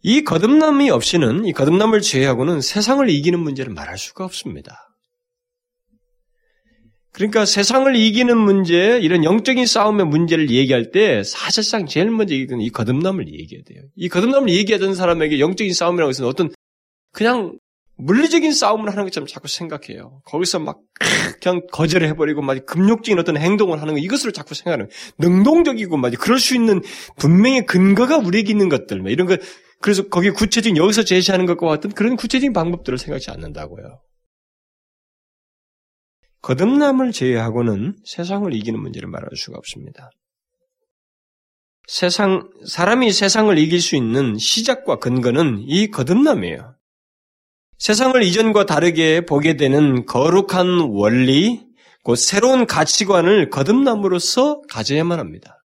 [0.02, 4.82] 이 거듭남이 없이는, 이 거듭남을 제외하고는 세상을 이기는 문제를 말할 수가 없습니다.
[7.12, 12.70] 그러니까 세상을 이기는 문제, 이런 영적인 싸움의 문제를 얘기할 때 사실상 제일 먼저 얘기하는 이
[12.70, 13.82] 거듭남을 얘기해야 돼요.
[13.96, 16.50] 이 거듭남을 얘기하던 사람에게 영적인 싸움이라고 해서 어떤
[17.12, 17.58] 그냥
[17.98, 20.20] 물리적인 싸움을 하는 것처럼 자꾸 생각해요.
[20.26, 20.80] 거기서 막
[21.40, 26.38] 그냥 거절을 해버리고 막 금욕적인 어떤 행동을 하는 거 이것으로 자꾸 생각하는 능동적이고 막 그럴
[26.38, 26.82] 수 있는
[27.16, 29.36] 분명히 근거가 우리에게 있는 것들 이런 거
[29.80, 34.00] 그래서 거기 구체적인 여기서 제시하는 것과 같은 그런 구체적인 방법들을 생각지 않는다고요.
[36.42, 40.10] 거듭남을 제외하고는 세상을 이기는 문제를 말할 수가 없습니다.
[41.88, 46.75] 세상, 사람이 세상을 이길 수 있는 시작과 근거는 이 거듭남이에요.
[47.78, 51.66] 세상을 이전과 다르게 보게 되는 거룩한 원리,
[52.02, 55.62] 곧 새로운 가치관을 거듭남으로써 가져야만 합니다.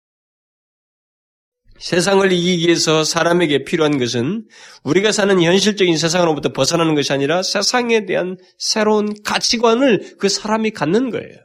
[1.80, 4.48] 세상을 이기기 위해서 사람에게 필요한 것은
[4.84, 11.38] 우리가 사는 현실적인 세상으로부터 벗어나는 것이 아니라 세상에 대한 새로운 가치관을 그 사람이 갖는 거예요.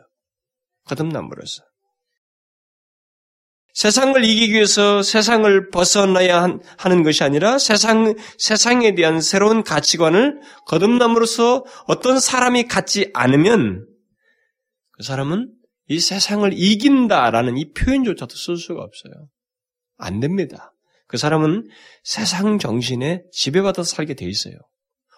[0.86, 1.69] 거듭남으로서.
[3.74, 12.18] 세상을 이기기 위해서 세상을 벗어나야 하는 것이 아니라 세상, 세상에 대한 새로운 가치관을 거듭남으로써 어떤
[12.20, 13.86] 사람이 갖지 않으면
[14.92, 15.52] 그 사람은
[15.88, 19.28] 이 세상을 이긴다라는 이 표현조차도 쓸 수가 없어요.
[19.96, 20.72] 안 됩니다.
[21.06, 21.68] 그 사람은
[22.04, 24.54] 세상 정신에 지배받아서 살게 돼 있어요.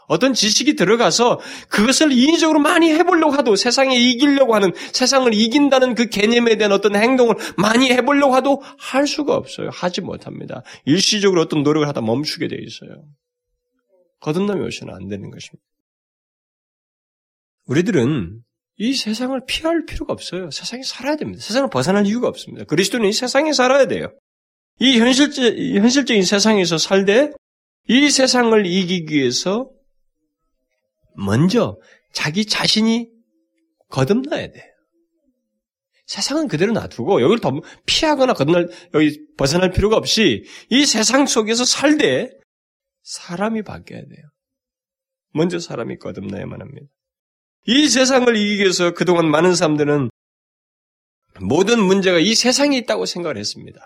[0.08, 6.56] 어떤 지식이 들어가서 그것을 인위적으로 많이 해보려고 하도 세상에 이기려고 하는 세상을 이긴다는 그 개념에
[6.56, 9.70] 대한 어떤 행동을 많이 해보려고 하도 할 수가 없어요.
[9.72, 10.62] 하지 못합니다.
[10.84, 13.04] 일시적으로 어떤 노력을 하다 멈추게 돼 있어요.
[14.20, 15.62] 거듭남이 오시면 안 되는 것입니다.
[17.66, 18.42] 우리들은
[18.78, 20.50] 이 세상을 피할 필요가 없어요.
[20.50, 21.42] 세상에 살아야 됩니다.
[21.42, 22.64] 세상을 벗어날 이유가 없습니다.
[22.64, 24.12] 그리스도는 이 세상에 살아야 돼요.
[24.80, 27.30] 이 현실적, 현실적인 세상에서 살되
[27.88, 29.70] 이 세상을 이기기 위해서
[31.16, 31.78] 먼저
[32.12, 33.08] 자기 자신이
[33.88, 34.72] 거듭나야 돼요.
[36.06, 37.52] 세상은 그대로 놔두고 여기를 더
[37.86, 42.30] 피하거나 거듭날 여기 벗어날 필요가 없이 이 세상 속에서 살되
[43.02, 44.26] 사람이 바뀌어야 돼요.
[45.32, 46.86] 먼저 사람이 거듭나야만 합니다.
[47.66, 50.10] 이 세상을 이기기 위해서 그동안 많은 사람들은
[51.40, 53.80] 모든 문제가 이 세상에 있다고 생각을 했습니다.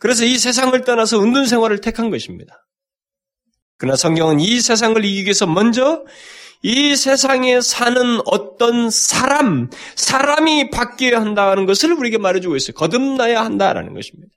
[0.00, 2.66] 그래서 이 세상을 떠나서 운동 생활을 택한 것입니다.
[3.76, 6.04] 그러나 성경은 이 세상을 이기기 위해서 먼저
[6.62, 12.72] 이 세상에 사는 어떤 사람, 사람이 바뀌어야 한다는 것을 우리에게 말해주고 있어요.
[12.74, 14.32] 거듭나야 한다라는 것입니다.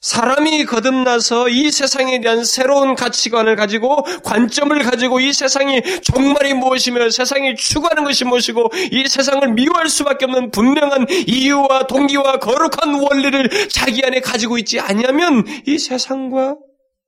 [0.00, 7.54] 사람이 거듭나서 이 세상에 대한 새로운 가치관을 가지고 관점을 가지고 이 세상이 종말이 무엇이며 세상이
[7.54, 14.18] 추구하는 것이 무엇이고 이 세상을 미워할 수밖에 없는 분명한 이유와 동기와 거룩한 원리를 자기 안에
[14.18, 16.56] 가지고 있지 않냐면 이 세상과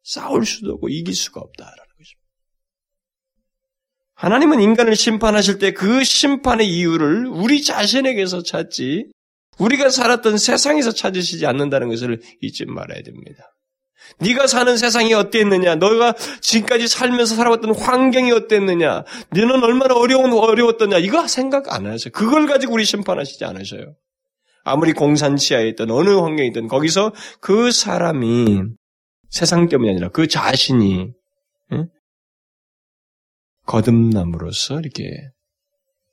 [0.04, 2.24] 싸울 수도 없고 이길 수가 없다라는 것입니다.
[4.14, 9.08] 하나님은 인간을 심판하실 때 그 심판의 이유를 우리 자신에게서 찾지
[9.58, 13.50] 우리가 살았던 세상에서 찾으시지 않는다는 것을 잊지 말아야 됩니다.
[14.18, 15.76] 네가 사는 세상이 어땠느냐?
[15.76, 19.04] 너가 지금까지 살면서 살아왔던 환경이 어땠느냐?
[19.30, 20.98] 너는 얼마나 어려운 어려웠더냐?
[20.98, 22.12] 이거 생각 안 하세요.
[22.12, 23.94] 그걸 가지고 우리 심판하시지 않으셔요.
[24.64, 28.62] 아무리 공산치하에 있던 어느 환경에 있든 거기서 그 사람이
[29.34, 31.12] 세상 때문이 아니라 그 자신이
[31.72, 31.88] 응?
[33.66, 35.02] 거듭남으로써 이렇게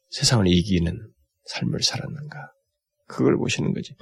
[0.10, 0.98] 세상을 이기는
[1.46, 2.52] 삶을 살았는가?
[3.06, 3.94] 그걸 보시는 거지.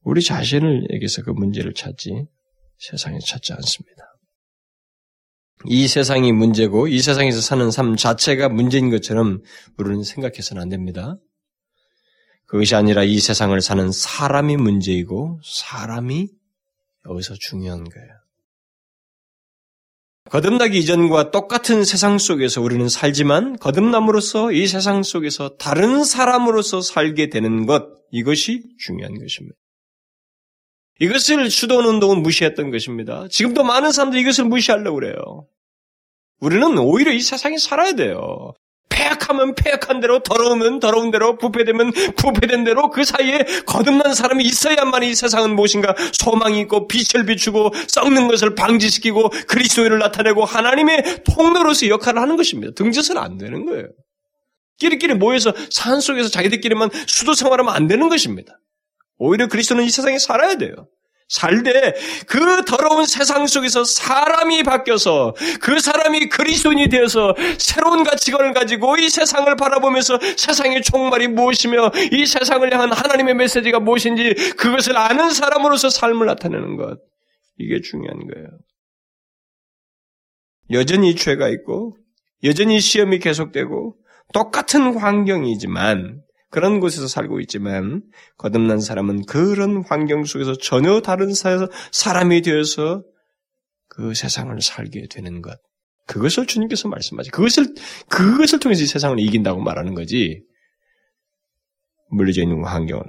[0.00, 2.28] 우리 자신을에게서 그 문제를 찾지
[2.78, 4.02] 세상에 찾지 않습니다.
[5.66, 9.42] 이 세상이 문제고 이 세상에서 사는 삶 자체가 문제인 것처럼
[9.76, 11.18] 우리는 생각해서는 안 됩니다.
[12.46, 16.30] 그것이 아니라 이 세상을 사는 사람이 문제이고 사람이
[17.10, 18.25] 여기서 중요한 거예요.
[20.30, 27.66] 거듭나기 이전과 똑같은 세상 속에서 우리는 살지만 거듭남으로써 이 세상 속에서 다른 사람으로서 살게 되는
[27.66, 29.56] 것, 이것이 중요한 것입니다.
[30.98, 33.26] 이것을 수도운동은 무시했던 것입니다.
[33.30, 35.46] 지금도 많은 사람들이 이것을 무시하려고 그래요.
[36.40, 38.52] 우리는 오히려 이 세상에 살아야 돼요.
[38.96, 45.14] 폐악하면 폐악한 대로, 더러우면 더러운 대로, 부패되면 부패된 대로 그 사이에 거듭난 사람이 있어야만 이
[45.14, 52.36] 세상은 무엇인가 소망이 있고 빛을 비추고 썩는 것을 방지시키고 그리스도인을 나타내고 하나님의 통로로서 역할을 하는
[52.36, 52.72] 것입니다.
[52.74, 53.86] 등져서는 안 되는 거예요.
[54.78, 58.58] 끼리끼리 모여서 산 속에서 자기들끼리만 수도 생활하면 안 되는 것입니다.
[59.18, 60.88] 오히려 그리스도는 이 세상에 살아야 돼요.
[61.28, 61.94] 살되
[62.28, 69.54] 그 더러운 세상 속에서 사람이 바뀌어서 그 사람이 그리스도인이 되어서 새로운 가치관을 가지고 이 세상을
[69.56, 76.76] 바라보면서 세상의 종말이 무엇이며 이 세상을 향한 하나님의 메시지가 무엇인지 그것을 아는 사람으로서 삶을 나타내는
[76.76, 76.98] 것
[77.58, 78.46] 이게 중요한 거예요.
[80.70, 81.96] 여전히 죄가 있고
[82.44, 83.96] 여전히 시험이 계속되고
[84.32, 88.02] 똑같은 환경이지만 그런 곳에서 살고 있지만
[88.38, 93.04] 거듭난 사람은 그런 환경 속에서 전혀 다른 사람이 되어서
[93.88, 95.58] 그 세상을 살게 되는 것.
[96.06, 97.30] 그것을 주님께서 말씀하지.
[97.30, 97.74] 그것을
[98.08, 100.42] 그것을 통해서 이 세상을 이긴다고 말하는 거지.
[102.08, 103.02] 물려져 있는 환경은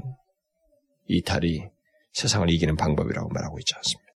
[1.08, 1.70] 이탈이
[2.14, 4.08] 세상을 이기는 방법이라고 말하고 있지 않습니다.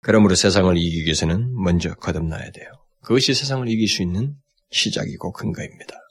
[0.00, 2.70] 그러므로 세상을 이기기 위해서는 먼저 거듭나야 돼요.
[3.02, 4.36] 그것이 세상을 이길 수 있는
[4.70, 6.01] 시작이고 근거입니다.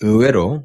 [0.00, 0.64] 의외로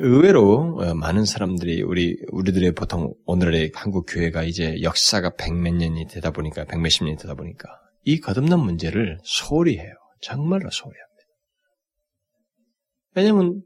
[0.00, 6.30] 의외로 어, 많은 사람들이 우리 우리들의 보통 오늘의 한국 교회가 이제 역사가 백몇 년이 되다
[6.30, 7.68] 보니까 백몇십 년이 되다 보니까
[8.04, 9.92] 이 거듭난 문제를 소홀히 해요.
[10.22, 11.10] 정말로 소홀히 합니다.
[13.14, 13.62] 왜냐하면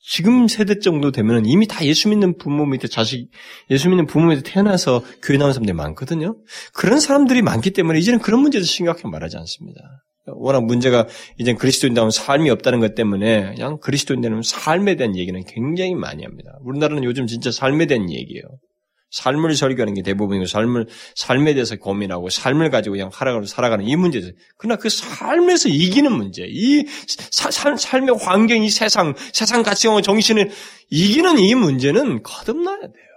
[0.00, 3.30] 지금 세대 정도 되면 이미 다 예수 믿는 부모 밑에 자식,
[3.70, 6.36] 예수 믿는 부모 밑에 태어나서 교회 나온 사람들이 많거든요.
[6.72, 9.80] 그런 사람들이 많기 때문에 이제는 그런 문제도 심각하게 말하지 않습니다.
[10.36, 11.06] 워낙 문제가
[11.38, 16.58] 이제 그리스도인다운 삶이 없다는 것 때문에 그냥 그리스도인다는 삶에 대한 얘기는 굉장히 많이 합니다.
[16.62, 18.42] 우리나라는 요즘 진짜 삶에 대한 얘기예요.
[19.10, 24.32] 삶을 설교하는 게 대부분이고 삶을 삶에 대해서 고민하고 삶을 가지고 그냥 살아가는 살아가는 이 문제죠.
[24.58, 26.84] 그러나 그 삶에서 이기는 문제, 이
[27.30, 30.50] 사, 삶의 환경, 이 세상, 세상 가치관과 정신을
[30.90, 33.08] 이기는 이 문제는 거듭나야 돼요.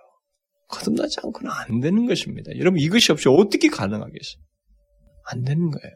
[0.70, 2.52] 거듭나지 않고는 안 되는 것입니다.
[2.58, 4.42] 여러분 이것이 없이 어떻게 가능하겠어요?
[5.26, 5.96] 안 되는 거예요.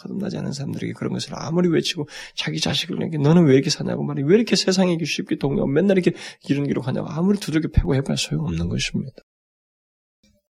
[0.00, 4.22] 거듭나지 않은 사람들에게 그런 것을 아무리 외치고 자기 자식을 내게 너는 왜 이렇게 사냐고 말이
[4.22, 6.16] 왜 이렇게 세상에 쉽게 동요 맨날 이렇게
[6.48, 9.22] 이런 기록 하냐고 아무리 두들겨 패고 해봐야 소용없는 것입니다.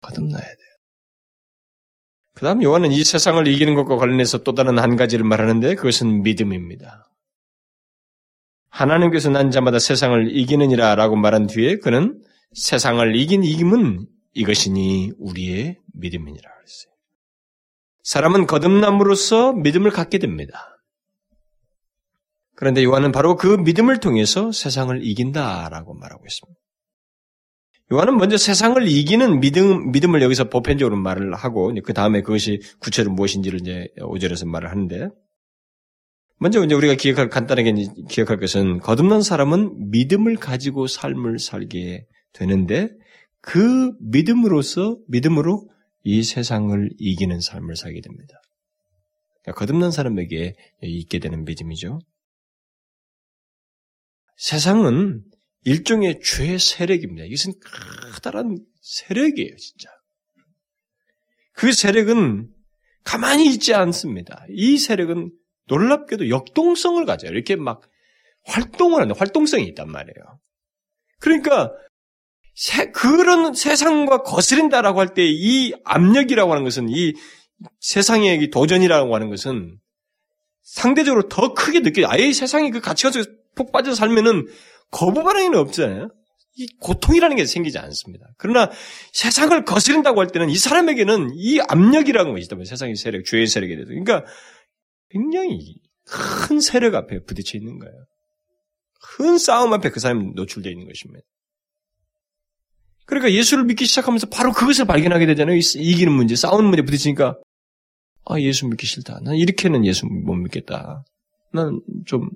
[0.01, 0.67] 거듭나야 돼요.
[2.33, 7.09] 그 다음 요한은 이 세상을 이기는 것과 관련해서 또 다른 한 가지를 말하는데 그것은 믿음입니다.
[8.69, 12.21] 하나님께서 난 자마다 세상을 이기느니라 라고 말한 뒤에 그는
[12.53, 16.96] 세상을 이긴 이김은 이것이니 우리의 믿음이니라 그랬어요.
[18.07, 20.79] 사람은 거듭남으로써 믿음을 갖게 됩니다.
[22.55, 26.57] 그런데 요한은 바로 그 믿음을 통해서 세상을 이긴다라고 말하고 있습니다.
[27.91, 33.59] 요한은 먼저 세상을 이기는 믿음, 믿음을 여기서 보편적으로 말을 하고, 그 다음에 그것이 구체적으로 무엇인지를
[33.59, 35.09] 이제 5절에서 말을 하는데,
[36.39, 37.73] 먼저 이제 우리가 기억할, 간단하게
[38.07, 42.89] 기억할 것은, 거듭난 사람은 믿음을 가지고 삶을 살게 되는데,
[43.41, 45.69] 그 믿음으로서, 믿음으로
[46.09, 48.41] 이 세상을 이기는 삶을 살게 됩니다.
[49.43, 51.99] 그러니까 거듭난 사람에게 있게 되는 믿음이죠.
[54.37, 55.21] 세상은
[55.65, 57.25] 일종의 죄 세력입니다.
[57.25, 57.51] 이것은
[58.13, 59.89] 커다란 세력이에요, 진짜.
[61.51, 62.53] 그 세력은
[63.03, 64.45] 가만히 있지 않습니다.
[64.49, 65.29] 이 세력은
[65.65, 67.31] 놀랍게도 역동성을 가져요.
[67.31, 67.81] 이렇게 막
[68.45, 70.39] 활동을 하는 활동성이 있단 말이에요.
[71.19, 71.73] 그러니까
[72.57, 77.13] 세, 그런 세상과 거스린다라고 할 때 이 압력이라고 하는 것은 이
[77.79, 79.77] 세상의 도전이라고 하는 것은
[80.63, 82.07] 상대적으로 더 크게 느껴요.
[82.09, 83.11] 아예 세상이 그 가치가
[83.55, 84.47] 푹 빠져 살면은
[84.91, 86.09] 거부 반응이 없잖아요.
[86.55, 88.25] 이 고통이라는 게 생기지 않습니다.
[88.37, 88.71] 그러나
[89.13, 93.89] 세상을 거스린다고 할 때는 이 사람에게는 이 압력이라는 것이 있다면 세상의 세력, 죄의 세력에 대해서.
[93.89, 94.25] 그러니까
[95.09, 97.95] 굉장히 큰 세력 앞에 부딪혀 있는 거예요.
[99.01, 101.23] 큰 싸움 앞에 그 사람이 노출되어 있는 것입니다.
[103.07, 105.57] 그러니까 예수를 믿기 시작하면서 바로 그것을 발견하게 되잖아요.
[105.57, 107.37] 이기는 문제, 싸우는 문제 부딪히니까
[108.25, 109.21] 아 예수 믿기 싫다.
[109.23, 111.03] 난 이렇게는 예수 못 믿겠다.
[111.53, 112.29] 난 좀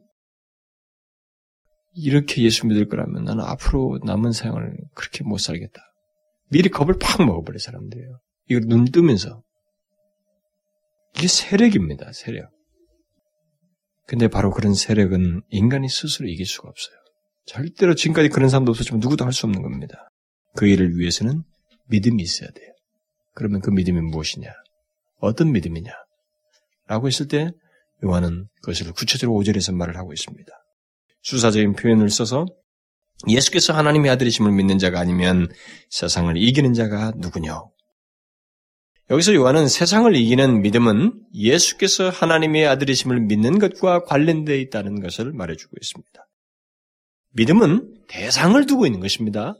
[1.93, 5.81] 이렇게 예수 믿을 거라면 나는 앞으로 남은 생을 그렇게 못 살겠다.
[6.49, 8.19] 미리 겁을 팍 먹어버린 사람들이에요.
[8.49, 9.43] 이걸 눈 뜨면서.
[11.17, 12.49] 이게 세력입니다, 세력.
[14.07, 16.95] 근데 바로 그런 세력은 인간이 스스로 이길 수가 없어요.
[17.45, 20.10] 절대로 지금까지 그런 사람도 없었지만 누구도 할 수 없는 겁니다.
[20.55, 21.43] 그 일을 위해서는
[21.87, 22.71] 믿음이 있어야 돼요.
[23.33, 24.49] 그러면 그 믿음이 무엇이냐?
[25.19, 25.91] 어떤 믿음이냐?
[26.87, 27.51] 라고 했을 때
[28.03, 30.51] 요한은 그것을 구체적으로 5절에서 말을 하고 있습니다.
[31.23, 32.45] 수사적인 표현을 써서
[33.27, 35.47] 예수께서 하나님의 아들이심을 믿는 자가 아니면
[35.89, 37.61] 세상을 이기는 자가 누구냐?
[39.11, 46.27] 여기서 요한은 세상을 이기는 믿음은 예수께서 하나님의 아들이심을 믿는 것과 관련되어 있다는 것을 말해주고 있습니다.
[47.33, 49.55] 믿음은 대상을 두고 있는 것입니다.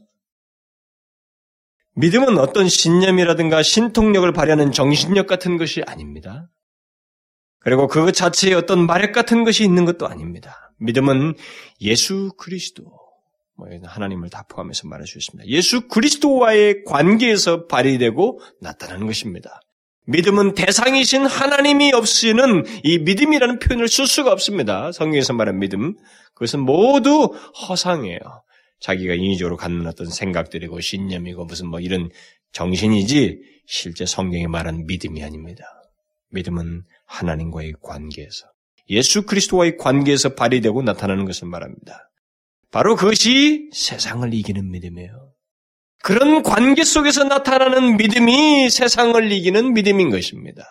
[1.96, 6.50] 믿음은 어떤 신념이라든가 신통력을 발휘하는 정신력 같은 것이 아닙니다.
[7.60, 10.74] 그리고 그 자체에 어떤 마력 같은 것이 있는 것도 아닙니다.
[10.80, 11.36] 믿음은
[11.82, 12.84] 예수 그리스도,
[13.56, 15.48] 뭐 하나님을 다 포함해서 말할 수 있습니다.
[15.50, 19.62] 예수 그리스도와의 관계에서 발휘되고 나타나는 것입니다.
[20.08, 24.92] 믿음은 대상이신 하나님이 없이는 이 믿음이라는 표현을 쓸 수가 없습니다.
[24.92, 25.96] 성경에서 말한 믿음.
[26.34, 27.34] 그것은 모두
[27.68, 28.20] 허상이에요.
[28.82, 32.10] 자기가 인위적으로 갖는 어떤 생각들이고 신념이고 무슨 뭐 이런
[32.52, 35.64] 정신이지 실제 성경에 말한 믿음이 아닙니다.
[36.32, 38.48] 믿음은 하나님과의 관계에서
[38.90, 42.10] 예수 그리스도와의 관계에서 발휘되고 나타나는 것을 말합니다.
[42.72, 45.32] 바로 그것이 세상을 이기는 믿음이에요.
[46.04, 50.66] 그런 관계 속에서 나타나는 믿음이 세상을 이기는 믿음인 것입니다.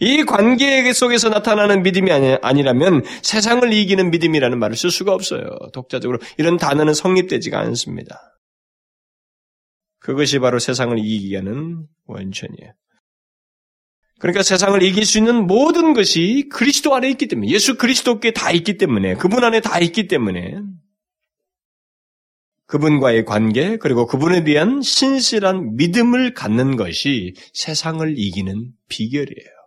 [0.00, 5.44] 이 관계 속에서 나타나는 믿음이 아니, 라면 세상을 이기는 믿음이라는 말을 쓸 수가 없어요.
[5.72, 8.38] 독자적으로 이런 단어는 성립되지가 않습니다.
[9.98, 12.72] 그것이 바로 세상을 이기게 하는 원천이에요.
[14.18, 18.76] 그러니까 세상을 이길 수 있는 모든 것이 그리스도 안에 있기 때문에 예수 그리스도께 다 있기
[18.78, 20.56] 때문에 그분 안에 다 있기 때문에
[22.66, 29.59] 그분과의 관계 그리고 그분에 대한 신실한 믿음을 갖는 것이 세상을 이기는 비결이에요.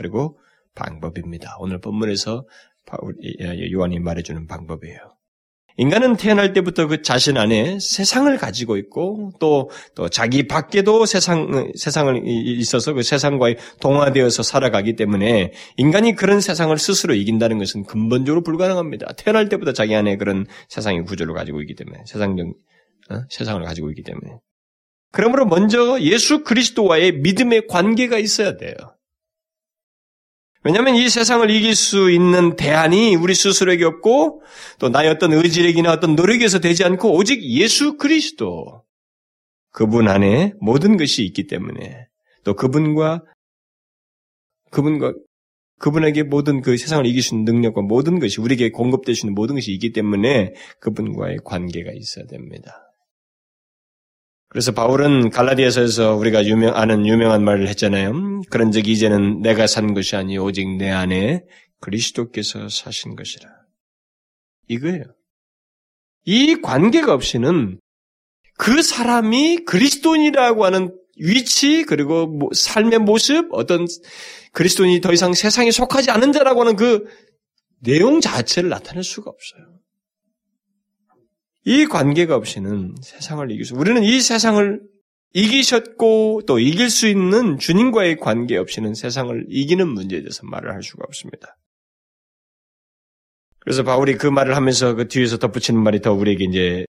[0.00, 0.38] 그리고
[0.74, 1.56] 방법입니다.
[1.58, 2.46] 오늘 본문에서
[3.70, 4.98] 요한이 말해주는 방법이에요.
[5.76, 12.22] 인간은 태어날 때부터 그 자신 안에 세상을 가지고 있고 또, 또 자기 밖에도 세상, 세상을
[12.24, 19.12] 있어서 그 세상과의 동화되어서 살아가기 때문에 인간이 그런 세상을 스스로 이긴다는 것은 근본적으로 불가능합니다.
[19.18, 22.46] 태어날 때부터 자기 안에 그런 세상의 구조를 가지고 있기 때문에 세상적,
[23.10, 23.20] 어?
[23.28, 24.38] 세상을 가지고 있기 때문에.
[25.12, 28.74] 그러므로 먼저 예수 그리스도와의 믿음의 관계가 있어야 돼요.
[30.62, 34.42] 왜냐하면 이 세상을 이길 수 있는 대안이 우리 스스로에게 없고
[34.78, 38.84] 또 나의 어떤 의지력이나 어떤 노력에서 되지 않고 오직 예수 그리스도
[39.72, 42.08] 그분 안에 모든 것이 있기 때문에
[42.44, 43.22] 또 그분과
[44.70, 45.14] 그분과
[45.78, 49.54] 그분에게 모든 그 세상을 이길 수 있는 능력과 모든 것이 우리에게 공급될 수 있는 모든
[49.54, 52.89] 것이 있기 때문에 그분과의 관계가 있어야 됩니다.
[54.50, 58.10] 그래서 바울은 갈라디아서에서 우리가 유명 아는 유명한 말을 했잖아요.
[58.10, 61.44] 음, 그런즉 이제는 내가 산 것이 아니 오직 내 안에
[61.80, 63.48] 그리스도께서 사신 것이라.
[64.66, 65.04] 이거예요.
[66.24, 67.78] 이 관계가 없이는
[68.58, 73.86] 그 사람이 그리스도인이라고 하는 위치 그리고 뭐 삶의 모습 어떤
[74.52, 77.06] 그리스도인이 더 이상 세상에 속하지 않은 자라고 하는 그
[77.82, 79.79] 내용 자체를 나타낼 수가 없어요.
[81.64, 84.80] 이 관계가 없이는 세상을 이길 수, 우리는 이 세상을
[85.32, 91.04] 이기셨고 또 이길 수 있는 주님과의 관계 없이는 세상을 이기는 문제에 대해서 말을 할 수가
[91.06, 91.56] 없습니다.
[93.60, 96.84] 그래서 바울이 그 말을 하면서 그 뒤에서 덧붙이는 말이 더 우리에게 이제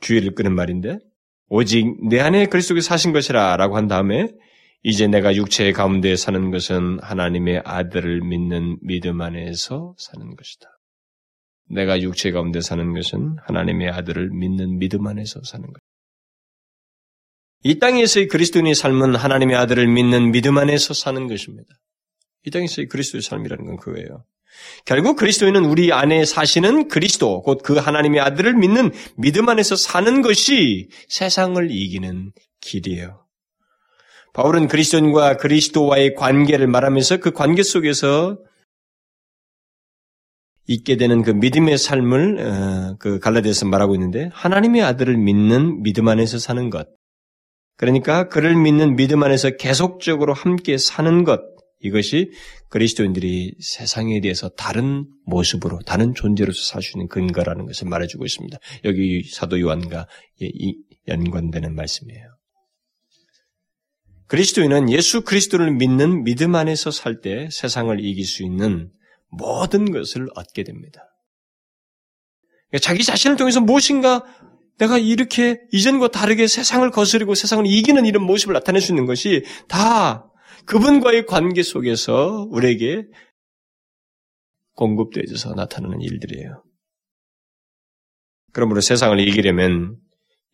[0.00, 0.98] 주의를 끄는 말인데,
[1.48, 4.28] 오직 내 안에 그리스도께 사신 것이라 라고 한 다음에
[4.82, 10.68] 이제 내가 육체 가운데 사는 것은 하나님의 아들을 믿는 믿음 안에서 사는 것이다.
[11.70, 15.80] 내가 육체 가운데 사는 것은 하나님의 아들을 믿는 믿음 안에서 사는 것.
[17.62, 21.68] 이 땅에서의 그리스도인의 삶은 하나님의 아들을 믿는 믿음 안에서 사는 것입니다.
[22.44, 24.24] 이 땅에서의 그리스도의 삶이라는 건 그거예요.
[24.84, 30.88] 결국 그리스도인은 우리 안에 사시는 그리스도, 곧 그 하나님의 아들을 믿는 믿음 안에서 사는 것이
[31.08, 33.24] 세상을 이기는 길이에요.
[34.32, 38.38] 바울은 그리스도인과 그리스도와의 관계를 말하면서 그 관계 속에서
[40.72, 46.38] 있게 되는 그 믿음의 삶을 어, 그 갈라디아서 말하고 있는데 하나님의 아들을 믿는 믿음 안에서
[46.38, 46.86] 사는 것.
[47.76, 51.40] 그러니까 그를 믿는 믿음 안에서 계속적으로 함께 사는 것.
[51.80, 52.30] 이것이
[52.68, 58.58] 그리스도인들이 세상에 대해서 다른 모습으로, 다른 존재로서 살 수 있는 근거라는 것을 말해주고 있습니다.
[58.84, 60.06] 여기 사도 요한과
[61.08, 62.26] 연관되는 말씀이에요.
[64.26, 68.90] 그리스도인은 예수 그리스도를 믿는 믿음 안에서 살 때 세상을 이길 수 있는
[69.30, 71.06] 모든 것을 얻게 됩니다.
[72.80, 74.24] 자기 자신을 통해서 무엇인가
[74.78, 80.30] 내가 이렇게 이전과 다르게 세상을 거스르고 세상을 이기는 이런 모습을 나타낼 수 있는 것이 다
[80.66, 83.04] 그분과의 관계 속에서 우리에게
[84.76, 86.64] 공급되어져서 나타나는 일들이에요.
[88.52, 89.98] 그러므로 세상을 이기려면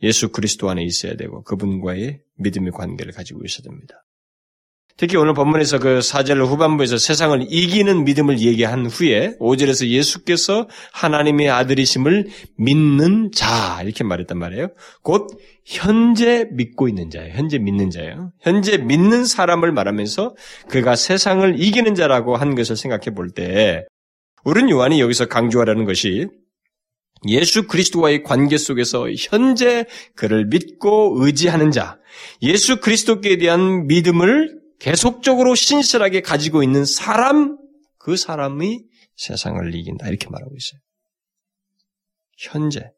[0.03, 4.05] 예수 그리스도 안에 있어야 되고 그분과의 믿음의 관계를 가지고 있어야 됩니다.
[4.99, 12.28] 특히 오늘 본문에서 그 사절 후반부에서 세상을 이기는 믿음을 얘기한 후에 5절에서 예수께서 하나님의 아들이심을
[12.57, 14.68] 믿는 자 이렇게 말했단 말이에요.
[15.03, 15.28] 곧
[15.66, 17.34] 현재 믿고 있는 자예요.
[17.34, 18.32] 현재 믿는 자예요.
[18.40, 20.34] 현재 믿는 사람을 말하면서
[20.70, 23.84] 그가 세상을 이기는 자라고 한 것을 생각해 볼 때
[24.44, 26.28] 우리는 요한이 여기서 강조하라는 것이
[27.28, 29.84] 예수 그리스도와의 관계 속에서 현재
[30.14, 31.99] 그를 믿고 의지하는 자,
[32.42, 37.57] 예수 그리스도께 대한 믿음을 계속적으로 신실하게 가지고 있는 사람,
[37.99, 38.81] 그 사람이
[39.16, 40.09] 세상을 이긴다.
[40.09, 40.81] 이렇게 말하고 있어요.
[42.39, 42.91] 현재.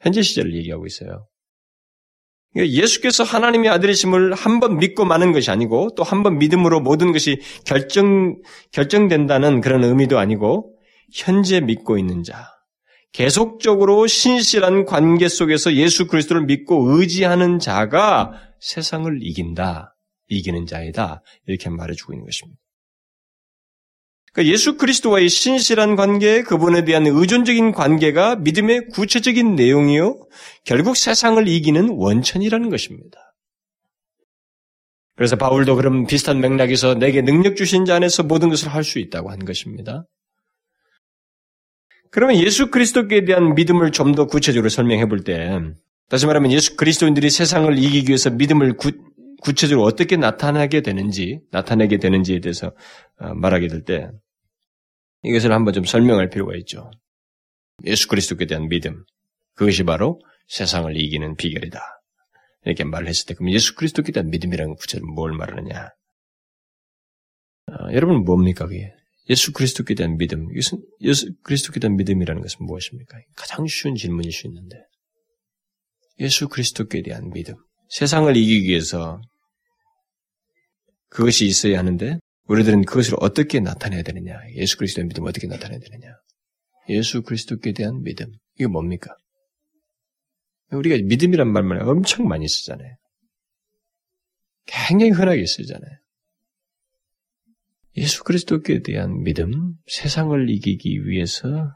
[0.00, 1.26] 현재 시절을 얘기하고 있어요.
[2.52, 7.12] 그러니까 예수께서 하나님의 아들이심을 한 번 믿고 마는 것이 아니고 또 한 번 믿음으로 모든
[7.12, 8.36] 것이 결정,
[8.72, 10.74] 결정된다는 그런 의미도 아니고
[11.14, 12.48] 현재 믿고 있는 자.
[13.12, 19.94] 계속적으로 신실한 관계 속에서 예수 그리스도를 믿고 의지하는 자가 세상을 이긴다.
[20.30, 21.22] 이기는 자이다.
[21.46, 22.58] 이렇게 말해주고 있는 것입니다.
[24.32, 30.24] 그러니까 예수 그리스도와의 신실한 관계, 그분에 대한 의존적인 관계가 믿음의 구체적인 내용이요.
[30.64, 33.18] 결국 세상을 이기는 원천이라는 것입니다.
[35.16, 39.30] 그래서 바울도 그럼 비슷한 맥락에서 내게 능력 주신 자 안에서 모든 것을 할 수 있다고
[39.30, 40.06] 한 것입니다.
[42.10, 45.60] 그러면 예수 그리스도께 대한 믿음을 좀 더 구체적으로 설명해 볼 때,
[46.08, 48.92] 다시 말하면 예수 그리스도인들이 세상을 이기기 위해서 믿음을 구,
[49.40, 52.72] 구체적으로 어떻게 나타나게 되는지, 나타내게 되는지에 대해서
[53.18, 54.10] 어, 말하게 될 때,
[55.22, 56.90] 이것을 한번 좀 설명할 필요가 있죠.
[57.84, 59.04] 예수 그리스도께 대한 믿음.
[59.54, 61.80] 그것이 바로 세상을 이기는 비결이다.
[62.64, 65.88] 이렇게 말을 했을 때, 그럼 예수 그리스도께 대한 믿음이라는 구체적으로 뭘 말하느냐?
[67.68, 68.92] 어, 여러분 뭡니까, 그게?
[69.28, 70.50] 예수 그리스도께 대한 믿음.
[70.50, 73.18] 이것은 예수 그리스도께 대한 믿음이라는 것은 무엇입니까?
[73.36, 74.76] 가장 쉬운 질문일 수 있는데.
[76.18, 77.54] 예수 그리스도께 대한 믿음.
[77.90, 79.20] 세상을 이기기 위해서
[81.08, 84.38] 그것이 있어야 하는데 우리들은 그것을 어떻게 나타내야 되느냐?
[84.54, 86.14] 예수 그리스도의 믿음 어떻게 나타내야 되느냐?
[86.88, 88.32] 예수 그리스도께 대한 믿음.
[88.54, 89.16] 이게 뭡니까?
[90.72, 92.96] 우리가 믿음이란 말만 엄청 많이 쓰잖아요.
[94.66, 95.98] 굉장히 흔하게 쓰잖아요.
[97.96, 101.72] 예수 그리스도께 대한 믿음, 세상을 이기기 위해서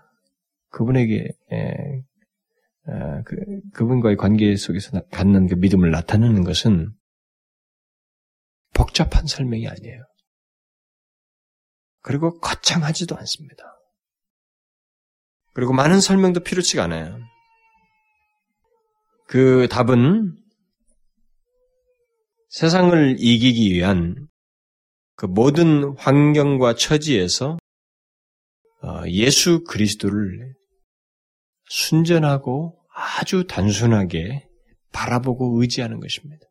[0.70, 2.02] 그분에게 에, 아,
[2.84, 3.36] 그,
[3.72, 6.92] 그분과의 관계 속에서 갖는 그 믿음을 나타내는 것은
[8.74, 10.04] 복잡한 설명이 아니에요.
[12.02, 13.64] 그리고 거창하지도 않습니다.
[15.54, 17.18] 그리고 많은 설명도 필요치가 않아요.
[19.26, 20.36] 그 답은
[22.50, 24.28] 세상을 이기기 위한
[25.16, 27.58] 그 모든 환경과 처지에서
[28.82, 30.53] 어, 예수 그리스도를
[31.68, 34.48] 순전하고 아주 단순하게
[34.92, 36.46] 바라보고 의지하는 것입니다.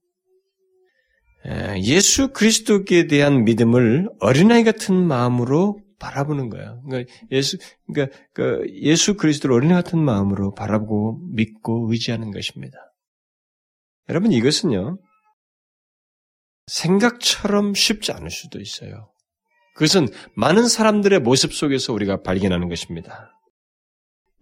[1.84, 6.82] 예수 그리스도께 대한 믿음을 어린아이 같은 마음으로 바라보는 거예요.
[6.86, 7.58] 그러니까 예수,
[7.92, 12.78] 그러니까 그 예수 그리스도를 어린아이 같은 마음으로 바라보고 믿고 의지하는 것입니다.
[14.10, 14.98] 여러분 이것은요
[16.68, 19.12] 생각처럼 쉽지 않을 수도 있어요.
[19.76, 23.32] 그것은 많은 사람들의 모습 속에서 우리가 발견하는 것입니다.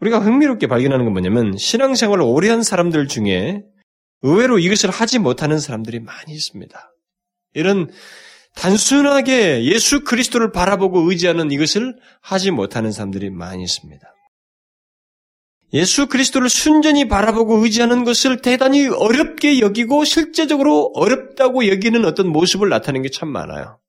[0.01, 3.63] 우리가 흥미롭게 발견하는 건 뭐냐면 신앙생활을 오래 한 사람들 중에
[4.23, 6.93] 의외로 이것을 하지 못하는 사람들이 많이 있습니다.
[7.53, 7.89] 이런
[8.55, 14.05] 단순하게 예수 그리스도를 바라보고 의지하는 이것을 하지 못하는 사람들이 많이 있습니다.
[15.73, 23.03] 예수 그리스도를 순전히 바라보고 의지하는 것을 대단히 어렵게 여기고 실제적으로 어렵다고 여기는 어떤 모습을 나타내는
[23.03, 23.80] 게 참 많아요.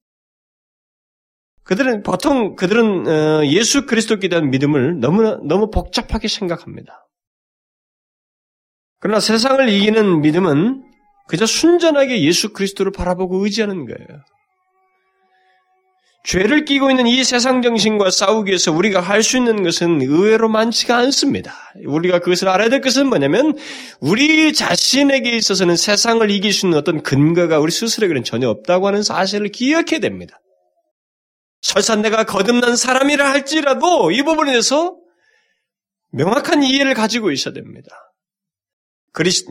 [1.72, 7.06] 그들은 보통 그들은 어, 예수 그리스도께 대한 믿음을 너무 너무 복잡하게 생각합니다.
[9.00, 10.82] 그러나 세상을 이기는 믿음은
[11.28, 14.20] 그저 순전하게 예수 그리스도를 바라보고 의지하는 거예요.
[16.24, 20.94] 죄를 끼고 있는 이 세상 정신과 싸우기 위해서 우리가 할 수 있는 것은 의외로 많지가
[20.98, 21.54] 않습니다.
[21.86, 23.56] 우리가 그것을 알아야 될 것은 뭐냐면
[23.98, 29.48] 우리 자신에게 있어서는 세상을 이길 수 있는 어떤 근거가 우리 스스로에게는 전혀 없다고 하는 사실을
[29.48, 30.38] 기억해야 됩니다.
[31.62, 34.96] 설사 내가 거듭난 사람이라 할지라도 이 부분에 대해서
[36.10, 37.96] 명확한 이해를 가지고 있어야 됩니다.
[39.12, 39.44] 그리스,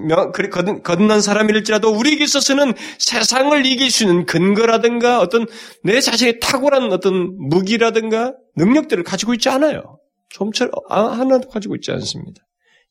[0.52, 5.46] 거듭, 거듭난 사람일지라도 우리에게 있어서는 세상을 이길 수 있는 근거라든가 어떤
[5.84, 10.00] 내 자신의 탁월한 어떤 무기라든가 능력들을 가지고 있지 않아요.
[10.30, 12.42] 좀처럼 아, 하나도 가지고 있지 않습니다.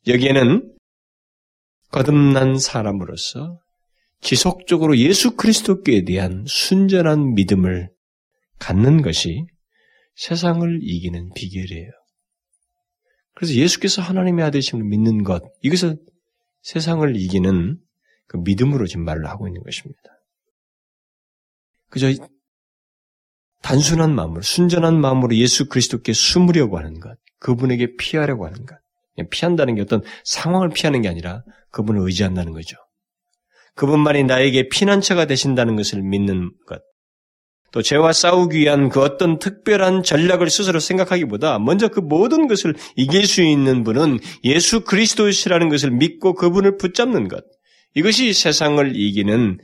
[0.06, 0.72] 여기에는
[1.90, 3.58] 거듭난 사람으로서
[4.20, 7.90] 지속적으로 예수 그리스도께 대한 순전한 믿음을
[8.60, 9.46] 갖는 것이
[10.14, 11.90] 세상을 이기는 비결이에요.
[13.34, 15.98] 그래서 예수께서 하나님의 아들이심을 믿는 것, 이것은
[16.62, 17.78] 세상을 이기는
[18.26, 20.00] 그 믿음으로 지금 말을 하고 있는 것입니다.
[21.88, 22.12] 그저
[23.62, 28.76] 단순한 마음으로, 순전한 마음으로 예수 그리스도께 숨으려고 하는 것, 그분에게 피하려고 하는 것.
[29.30, 31.42] 피한다는 게 어떤 상황을 피하는 게 아니라
[31.72, 32.76] 그분을 의지한다는 거죠.
[33.74, 36.82] 그분만이 나에게 피난처가 되신다는 것을 믿는 것.
[37.72, 43.26] 또 죄와 싸우기 위한 그 어떤 특별한 전략을 스스로 생각하기보다 먼저 그 모든 것을 이길
[43.26, 47.44] 수 있는 분은 예수 그리스도시라는 것을 믿고 그분을 붙잡는 것.
[47.94, 49.58] 이것이 세상을 이기는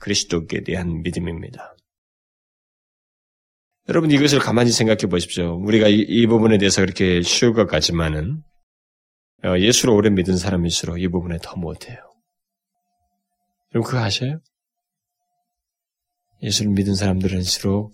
[0.00, 1.76] 그리스도께 대한 믿음입니다.
[3.88, 5.56] 여러분 이것을 가만히 생각해 보십시오.
[5.64, 8.42] 우리가 이, 이 부분에 대해서 그렇게 쉬울 것 같지만은
[9.44, 11.96] 어, 예수를 오래 믿은 사람일수록 이 부분에 더 못해요.
[13.74, 14.40] 여러분 그거 아셔요?
[16.42, 17.92] 예수를 믿은 사람들일수록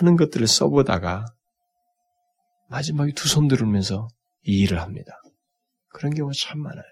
[0.00, 1.24] 많은 것들을 써보다가
[2.68, 4.08] 마지막에 두 손 들으면서
[4.42, 5.12] 이 일을 합니다.
[5.88, 6.82] 그런 경우가 참 많아요.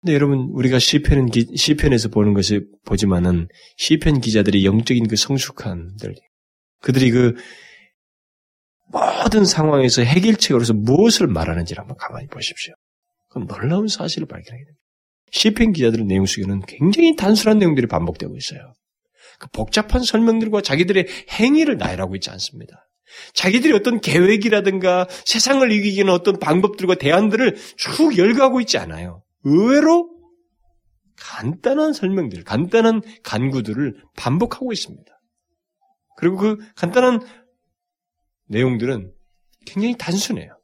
[0.00, 6.14] 근데 여러분 우리가 시편은 시편에서 보는 것을 보지만은 시편 기자들이 영적인 그 성숙한들
[6.80, 7.36] 그들이 그
[8.88, 12.74] 모든 상황에서 해결책으로서 무엇을 말하는지를 한번 가만히 보십시오.
[13.28, 14.81] 그건 놀라운 사실을 발견하게 됩니다.
[15.32, 18.74] 시편 기자들의 내용 속에는 굉장히 단순한 내용들이 반복되고 있어요.
[19.38, 22.88] 그 복잡한 설명들과 자기들의 행위를 나열하고 있지 않습니다.
[23.34, 29.22] 자기들이 어떤 계획이라든가 세상을 이기기 는 어떤 방법들과 대안들을 쭉 열거하고 있지 않아요.
[29.44, 30.10] 의외로
[31.16, 35.12] 간단한 설명들, 간단한 간구들을 반복하고 있습니다.
[36.16, 37.20] 그리고 그 간단한
[38.48, 39.12] 내용들은
[39.66, 40.61] 굉장히 단순해요.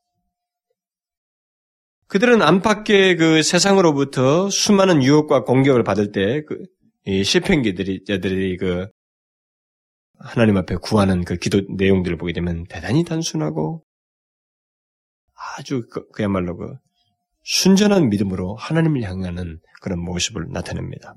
[2.09, 6.57] 그들은 안팎의 그 세상으로부터 수많은 유혹과 공격을 받을 때, 그,
[7.05, 8.89] 이 시편기들이, 저들이 그,
[10.19, 13.85] 하나님 앞에 구하는 그 기도 내용들을 보게 되면 대단히 단순하고
[15.57, 16.75] 아주 그, 그야말로 그
[17.45, 21.15] 순전한 믿음으로 하나님을 향하는 그런 모습을 나타냅니다.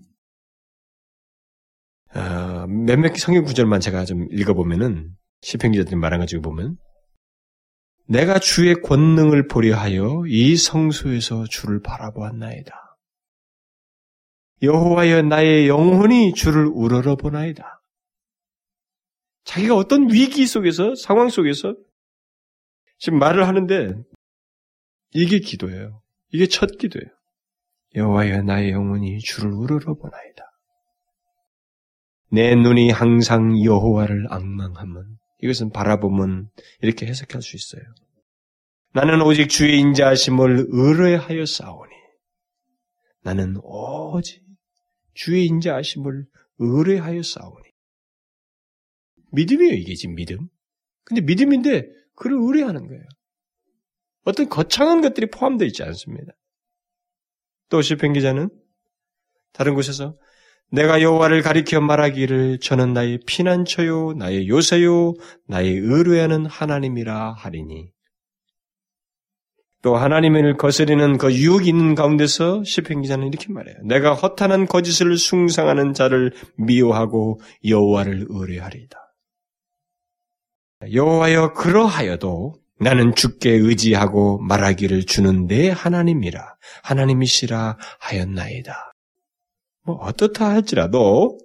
[2.13, 5.11] 어, 몇몇 성경 구절만 제가 좀 읽어보면은
[5.41, 6.77] 시편 기자들이 말한 거 지금 보면
[8.05, 12.97] 내가 주의 권능을 보려 하여 이 성소에서 주를 바라보았나이다.
[14.63, 17.81] 여호와여 나의 영혼이 주를 우러러 보나이다.
[19.43, 21.75] 자기가 어떤 위기 속에서 상황 속에서
[22.99, 23.93] 지금 말을 하는데
[25.13, 26.01] 이게 기도예요.
[26.29, 27.07] 이게 첫 기도예요.
[27.95, 30.43] 여호와여 나의 영혼이 주를 우러러 보나이다.
[32.31, 36.49] 내 눈이 항상 여호와를 악망하면 이것은 바라보면
[36.81, 37.83] 이렇게 해석할 수 있어요.
[38.93, 41.91] 나는 오직 주의 인자하심을 의뢰하여 싸우니
[43.23, 44.43] 나는 오직
[45.13, 46.25] 주의 인자하심을
[46.59, 47.71] 의뢰하여 싸우니.
[49.33, 50.49] 믿음이에요, 이게 지금 믿음.
[51.03, 53.03] 근데 믿음인데 그를 의뢰하는 거예요.
[54.23, 56.33] 어떤 거창한 것들이 포함되어 있지 않습니다.
[57.69, 58.49] 또 시편 기자는
[59.53, 60.17] 다른 곳에서
[60.71, 65.13] 내가 여호와를 가리켜 말하기를 저는 나의 피난처요 나의 요새요
[65.47, 67.91] 나의 의뢰하는 하나님이라 하리니
[69.81, 73.77] 또 하나님을 거스리는 그 유혹이 있는 가운데서 시편 기자는 이렇게 말해요.
[73.83, 78.97] 내가 허탄한 거짓을 숭상하는 자를 미워하고 여호와를 의뢰하리이다.
[80.93, 88.90] 여호와여 그러하여도 나는 주께 의지하고 말하기를 주는 내 하나님이라 하나님이시라 하였나이다.
[89.83, 91.37] 뭐 어떻다 할지라도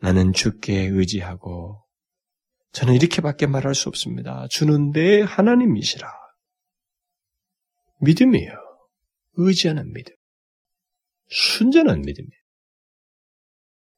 [0.00, 1.82] 나는 주께 의지하고
[2.72, 4.46] 저는 이렇게밖에 말할 수 없습니다.
[4.48, 6.12] 주는 내 하나님이시라.
[8.02, 8.52] 믿음이에요.
[9.36, 10.14] 의지하는 믿음.
[11.28, 12.42] 순전한 믿음이에요.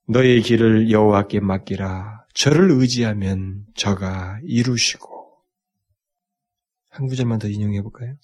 [0.08, 2.26] 너의 길을 여호와께 맡기라.
[2.34, 5.42] 저를 의지하면 저가 이루시고
[6.88, 8.16] 한 구절만 더 인용해 볼까요?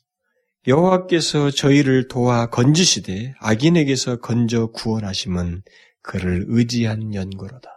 [0.67, 5.63] 여호와께서 저희를 도와 건지시되 악인에게서 건져 구원하심은
[6.01, 7.71] 그를 의지한 연고로다.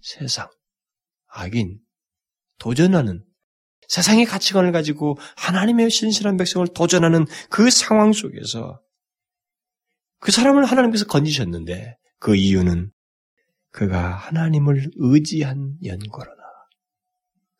[0.00, 0.48] 세상,
[1.28, 1.78] 악인,
[2.58, 3.24] 도전하는
[3.88, 8.80] 세상의 가치관을 가지고 하나님의 신실한 백성을 도전하는 그 상황 속에서
[10.20, 12.90] 그 사람을 하나님께서 건지셨는데 그 이유는
[13.70, 16.42] 그가 하나님을 의지한 연고로다.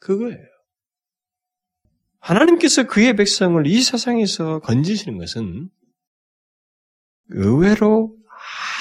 [0.01, 0.58] 그거예요.
[2.29, 5.71] 하나님께서 그의 백성을 이 세상에서 건지시는 것은
[7.31, 8.15] 의외로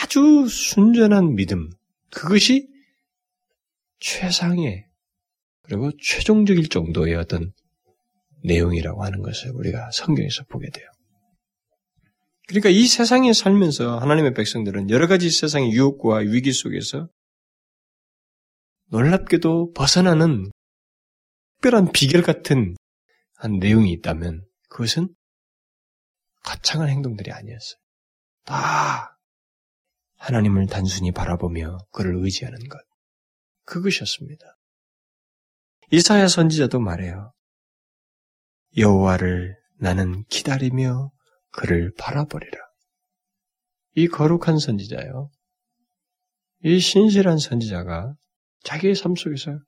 [0.04, 1.70] 아주 순전한 믿음,
[2.12, 2.68] 그것이
[4.00, 4.86] 최상의
[5.62, 7.54] 그리고 최종적일 정도의 어떤
[8.44, 10.86] 내용이라고 하는 것을 우리가 성경에서 보게 돼요.
[12.50, 17.08] 그러니까 이 세상에 살면서 하나님의 백성들은 여러 가지 세상의 유혹과 위기 속에서
[18.90, 20.52] 놀랍게도 벗어나는
[21.56, 22.76] 특별한 비결 같은
[23.38, 25.14] 한 내용이 있다면 그것은
[26.44, 27.80] 거창한 행동들이 아니었어요.
[28.46, 29.18] 다
[30.18, 32.80] 하나님을 단순히 바라보며 그를 의지하는 것.
[33.66, 34.46] 그것이었습니다.
[35.92, 37.32] 이사야 선지자도 말해요.
[38.76, 41.12] 여호와를 나는 기다리며
[41.52, 42.58] 그를 바라보리라.
[43.96, 45.30] 이 거룩한 선지자요.
[46.64, 48.16] 이 신실한 선지자가
[48.64, 49.60] 자기의 삶 속에서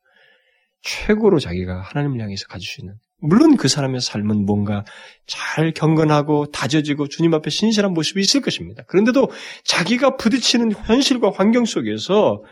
[0.81, 4.85] 최고로 자기가 하나님을 향해서 가질 수 있는 물론 그 사람의 삶은 뭔가
[5.27, 8.83] 잘 경건하고 다져지고 주님 앞에 신실한 모습이 있을 것입니다.
[8.87, 9.29] 그런데도
[9.63, 12.43] 자기가 부딪히는 현실과 환경 속에서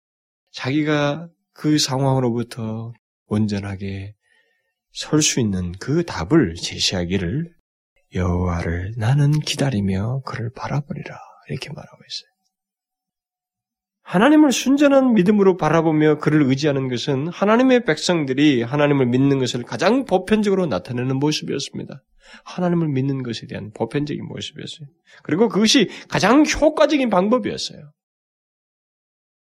[0.52, 2.94] 자기가 그 상황으로부터
[3.28, 4.14] 온전하게
[4.94, 7.52] 설 수 있는 그 답을 제시하기를
[8.16, 11.18] 여호와를 나는 기다리며 그를 바라보리라
[11.50, 12.37] 이렇게 말하고 있어요.
[14.08, 21.18] 하나님을 순전한 믿음으로 바라보며 그를 의지하는 것은 하나님의 백성들이 하나님을 믿는 것을 가장 보편적으로 나타내는
[21.18, 22.02] 모습이었습니다.
[22.46, 24.88] 하나님을 믿는 것에 대한 보편적인 모습이었어요.
[25.24, 27.92] 그리고 그것이 가장 효과적인 방법이었어요.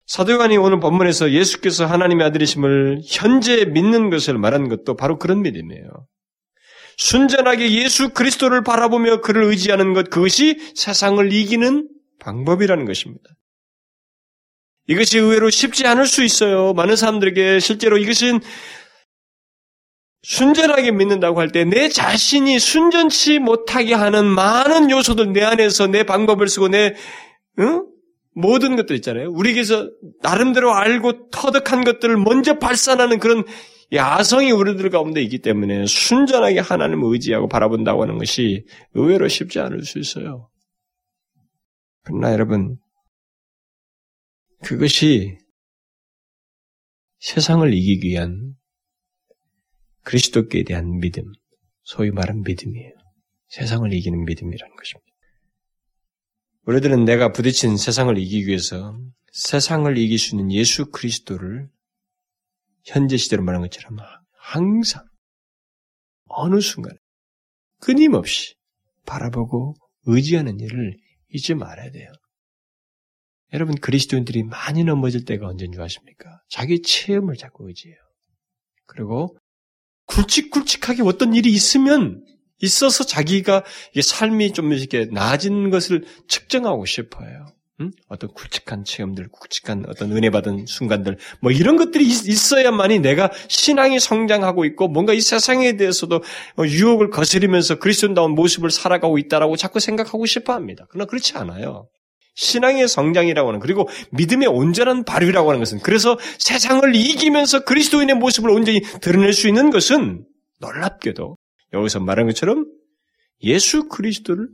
[0.08, 6.08] 사도 요한이 오늘 본문에서 예수께서 하나님의 아들이심을 현재 믿는 것을 말한 것도 바로 그런 믿음이에요.
[6.98, 11.88] 순전하게 예수 그리스도를 바라보며 그를 의지하는 것, 그것이 세상을 이기는
[12.20, 13.24] 방법이라는 것입니다.
[14.88, 16.74] 이것이 의외로 쉽지 않을 수 있어요.
[16.74, 18.40] 많은 사람들에게 실제로 이것은
[20.24, 26.48] 순전하게 믿는다고 할 때 내 자신이 순전치 못하게 하는 많은 요소들 내 안에서 내 방법을
[26.48, 26.96] 쓰고 내
[27.60, 27.86] 응?
[28.34, 29.30] 모든 것들 있잖아요.
[29.32, 29.90] 우리에게서
[30.22, 33.44] 나름대로 알고 터득한 것들을 먼저 발산하는 그런
[33.94, 39.98] 야성이 우리들 가운데 있기 때문에 순전하게 하나님을 의지하고 바라본다고 하는 것이 의외로 쉽지 않을 수
[39.98, 40.50] 있어요.
[42.04, 42.78] 그러나 여러분,
[44.64, 45.38] 그것이
[47.20, 48.56] 세상을 이기기 위한
[50.04, 51.32] 그리스도께 대한 믿음,
[51.84, 52.94] 소위 말하는 믿음이에요.
[53.50, 55.08] 세상을 이기는 믿음이라는 것입니다.
[56.64, 59.00] 우리들은 내가 부딪힌 세상을 이기기 위해서
[59.32, 61.70] 세상을 이길 수 있는 예수 그리스도를
[62.86, 63.98] 현재 시대로 말한 것처럼
[64.32, 65.06] 항상
[66.26, 66.96] 어느 순간에
[67.80, 68.56] 끊임없이
[69.06, 70.98] 바라보고 의지하는 일을
[71.30, 72.12] 잊지 말아야 돼요.
[73.54, 76.42] 여러분 그리스도인들이 많이 넘어질 때가 언제인 줄 아십니까?
[76.50, 77.98] 자기 체험을 자꾸 의지해요.
[78.86, 79.38] 그리고
[80.08, 82.24] 굵직굵직하게 어떤 일이 있으면
[82.60, 83.64] 있어서 자기가
[84.02, 87.46] 삶이 좀 이렇게 나아진 것을 측정하고 싶어요.
[87.80, 87.92] 음?
[88.08, 94.00] 어떤 굵직한 체험들, 굵직한 어떤 은혜 받은 순간들, 뭐 이런 것들이 있, 어야만이 내가 신앙이
[94.00, 100.26] 성장하고 있고 뭔가 이 세상에 대해서도 어, 유혹을 거스리면서 그리스도다운 모습을 살아가고 있다라고 자꾸 생각하고
[100.26, 100.88] 싶어 합니다.
[100.90, 101.88] 그러나 그렇지 않아요.
[102.38, 108.82] 신앙의 성장이라고 하는 그리고 믿음의 온전한 발휘라고 하는 것은 그래서 세상을 이기면서 그리스도인의 모습을 온전히
[109.02, 110.24] 드러낼 수 있는 것은
[110.60, 111.36] 놀랍게도
[111.74, 112.66] 여기서 말한 것처럼
[113.42, 114.50] 예수 그리스도를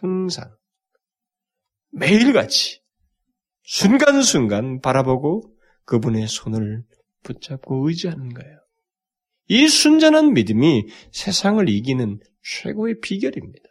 [0.00, 0.50] 항상
[1.92, 2.80] 매일같이
[3.62, 5.54] 순간순간 바라보고
[5.84, 6.82] 그분의 손을
[7.22, 8.58] 붙잡고 의지하는 거예요.
[9.46, 13.69] 이 순전한 믿음이 세상을 이기는 최고의 비결입니다.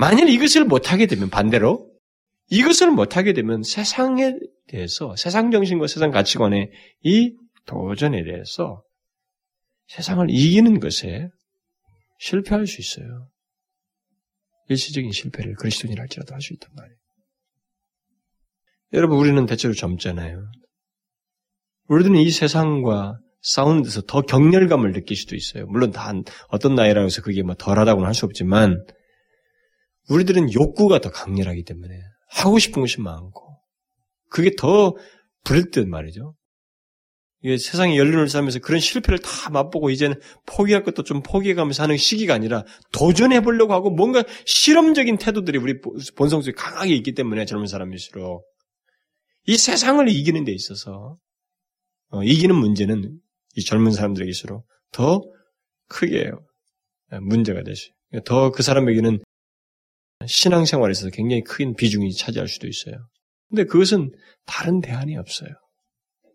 [0.00, 1.90] 만일 이것을 못하게 되면 반대로
[2.48, 4.32] 이것을 못하게 되면 세상에
[4.66, 6.70] 대해서 세상 정신과 세상 가치관의
[7.02, 7.36] 이
[7.66, 8.82] 도전에 대해서
[9.88, 11.28] 세상을 이기는 것에
[12.18, 13.28] 실패할 수 있어요.
[14.68, 16.96] 일시적인 실패를 그리스도인이랄지라도 할 수 있단 말이에요.
[18.94, 20.50] 여러분, 우리는 대체로 젊잖아요.
[21.88, 25.66] 우리들은 이 세상과 싸우는 데서 더 격렬감을 느낄 수도 있어요.
[25.66, 26.12] 물론 다
[26.48, 28.84] 어떤 나이라고 해서 그게 뭐 덜하다고는 할 수 없지만,
[30.10, 31.94] 우리들은 욕구가 더 강렬하기 때문에
[32.28, 33.58] 하고 싶은 것이 많고,
[34.30, 34.94] 그게 더
[35.44, 36.34] 부를 듯 말이죠.
[37.42, 42.34] 이게 세상의 연륜을 쌓으면서 그런 실패를 다 맛보고 이제는 포기할 것도 좀 포기해가면서 하는 시기가
[42.34, 45.80] 아니라 도전해 보려고 하고 뭔가 실험적인 태도들이 우리
[46.16, 48.44] 본성 속에 강하게 있기 때문에 젊은 사람일수록
[49.46, 51.16] 이 세상을 이기는 데 있어서
[52.10, 53.18] 어, 이기는 문제는
[53.56, 55.22] 이 젊은 사람들에게일수록 더
[55.88, 56.30] 크게
[57.22, 57.90] 문제가 되죠.
[58.26, 59.18] 더그 사람에게는
[60.26, 62.94] 신앙생활에서 굉장히 큰 비중이 차지할 수도 있어요.
[63.48, 64.12] 근데 그것은
[64.46, 65.50] 다른 대안이 없어요.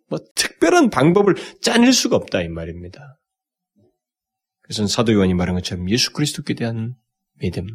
[0.07, 3.19] 뭐 특별한 방법을 짜낼 수가 없다 이 말입니다.
[4.61, 6.95] 그래서 사도 요한이 말한 것처럼 예수 그리스도께 대한
[7.35, 7.67] 믿음,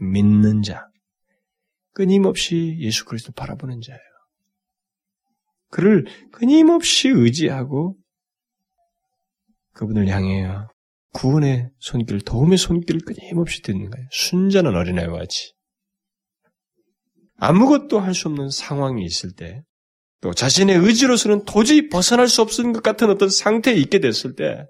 [0.00, 0.88] 믿는 자,
[1.92, 4.00] 끊임없이 예수 그리스도 바라보는 자예요.
[5.70, 7.96] 그를 끊임없이 의지하고
[9.74, 10.68] 그분을 향해요.
[11.12, 14.06] 구원의 손길, 도움의 손길을 끊임없이 듣는 거예요.
[14.10, 15.52] 순전한 어린아이와 같이.
[17.38, 19.62] 아무것도 할 수 없는 상황이 있을 때,
[20.20, 24.64] 또 자신의 의지로서는 도저히 벗어날 수 없는 것 같은 어떤 상태에 있게 됐을 때,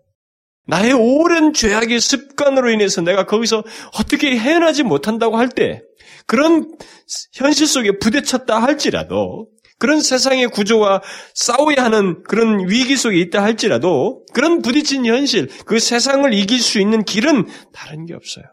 [0.66, 3.64] 나의 오랜 죄악의 습관으로 인해서 내가 거기서
[3.95, 5.82] 어떻게 해내지 못한다고 할 때,
[6.26, 6.76] 그런
[7.32, 9.49] 현실 속에 부대쳤다 할지라도,
[9.79, 11.03] 그런 세상의 구조와
[11.35, 17.05] 싸워야 하는 그런 위기 속에 있다 할지라도, 그런 부딪힌 현실, 그 세상을 이길 수 있는
[17.05, 18.45] 길은 다른 게 없어요.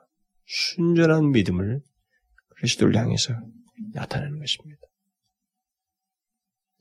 [0.45, 1.81] 순전한 믿음을
[2.57, 3.33] 그리스도를 향해서
[3.93, 4.81] 나타내는 것입니다.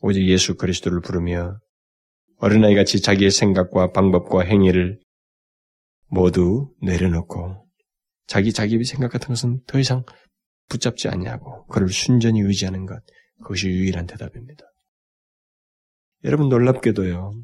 [0.00, 1.58] 오직 예수 그리스도를 부르며
[2.38, 5.00] 어린아이 같이 자기의 생각과 방법과 행위를
[6.08, 7.66] 모두 내려놓고
[8.26, 10.04] 자기 자기 생각 같은 것은 더 이상
[10.68, 13.00] 붙잡지 않냐고 그를 순전히 의지하는 것
[13.42, 14.64] 그것이 유일한 대답입니다.
[16.24, 17.34] 여러분 놀랍게도요.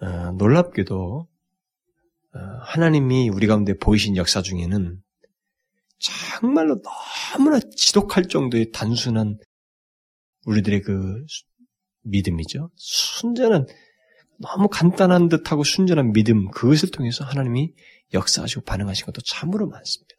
[0.00, 1.28] 어, 놀랍게도
[2.34, 5.00] 어, 하나님이 우리 가운데 보이신 역사 중에는
[5.98, 9.38] 정말로 너무나 지독할 정도의 단순한
[10.46, 11.24] 우리들의 그
[12.02, 12.70] 믿음이죠.
[12.76, 13.66] 순전한
[14.38, 17.72] 너무 간단한 듯하고 순전한 믿음 그것을 통해서 하나님이
[18.12, 20.13] 역사하시고 반응하신 것도 참으로 많습니다.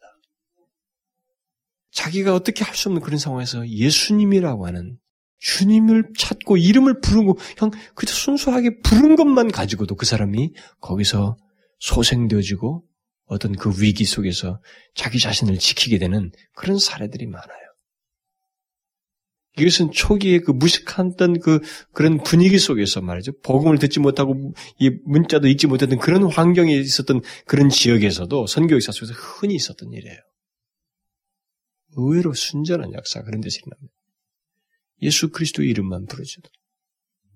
[1.96, 4.98] 자기가 어떻게 할 수 없는 그런 상황에서 예수님이라고 하는
[5.38, 11.36] 주님을 찾고 이름을 부르고 형 그저 순수하게 부른 것만 가지고도 그 사람이 거기서
[11.78, 12.84] 소생되어지고
[13.26, 14.60] 어떤 그 위기 속에서
[14.94, 17.66] 자기 자신을 지키게 되는 그런 사례들이 많아요.
[19.58, 21.60] 이것은 초기에 그 무식했던 그
[21.92, 23.32] 그런 분위기 속에서 말이죠.
[23.42, 29.14] 복음을 듣지 못하고 이 문자도 읽지 못했던 그런 환경에 있었던 그런 지역에서도 선교 역사 속에서
[29.14, 30.18] 흔히 있었던 일이에요.
[31.96, 33.94] 의외로 순전한 역사 그런 데서 일어납니다.
[35.02, 36.48] 예수 그리스도 이름만 부르셔도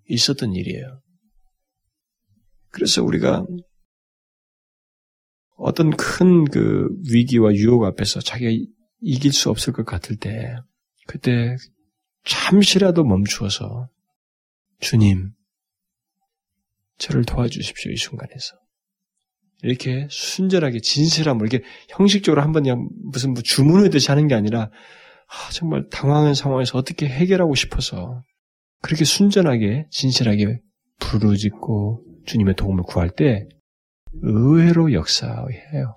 [0.06, 1.02] 있었던 일이에요.
[2.70, 3.44] 그래서 우리가
[5.56, 8.50] 어떤 큰 그 위기와 유혹 앞에서 자기가
[9.00, 10.56] 이길 수 없을 것 같을 때
[11.06, 11.56] 그때
[12.24, 13.88] 잠시라도 멈추어서
[14.80, 15.32] 주님,
[16.98, 18.59] 저를 도와주십시오, 이 순간에서.
[19.62, 24.70] 이렇게 순전하게 진실함을 이렇게 형식적으로 한번 그냥 무슨 뭐 주문하듯이 하는 게 아니라
[25.26, 28.22] 아, 정말 당황한 상황에서 어떻게 해결하고 싶어서
[28.82, 30.60] 그렇게 순전하게 진실하게
[30.98, 33.48] 부르짖고 주님의 도움을 구할 때
[34.22, 35.96] 의외로 역사해요.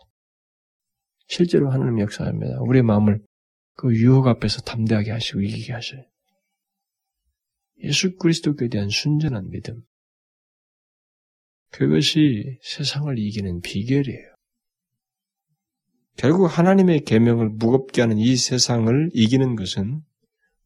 [1.28, 2.59] 실제로 하나님 역사합니다.
[2.61, 3.22] 우리의 마음을
[3.76, 6.03] 그 유혹 앞에서 담대하게 하시고 이기게 하셔요.
[7.84, 9.82] 예수 그리스도께 대한 순전한 믿음.
[11.74, 14.34] 그것이 세상을 이기는 비결이에요.
[16.16, 20.02] 결국 하나님의 계명을 무겁게 하는 이 세상을 이기는 것은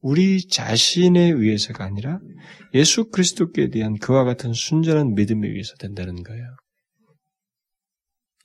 [0.01, 2.20] 우리 자신에 의해서가 아니라
[2.74, 6.45] 예수 그리스도께 대한 그와 같은 순전한 믿음에 의해서 된다는 거예요.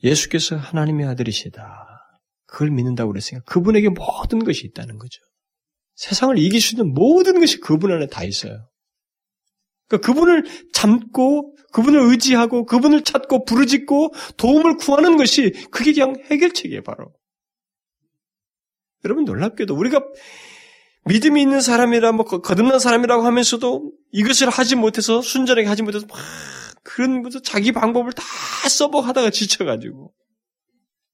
[0.05, 1.89] 예수께서 하나님의 아들이시다.
[2.47, 5.21] 그걸 믿는다고 그랬으니까 그분에게 모든 것이 있다는 거죠.
[5.97, 8.69] 세상을 이길 수 있는 모든 것이 그분 안에 다 있어요.
[9.93, 17.13] 그러니까 그분을 참고 그분을 의지하고 그분을 찾고 부르짖고 도움을 구하는 것이 그게 그냥 해결책이에요, 바로.
[19.05, 20.03] 여러분 놀랍게도 우리가
[21.07, 26.17] 믿음이 있는 사람이라 뭐 거듭난 사람이라고 하면서도 이것을 하지 못해서 순전하게 하지 못해서 막
[26.85, 28.23] 그런 것도 자기 방법을 다
[28.69, 30.13] 써보하다가 지쳐가지고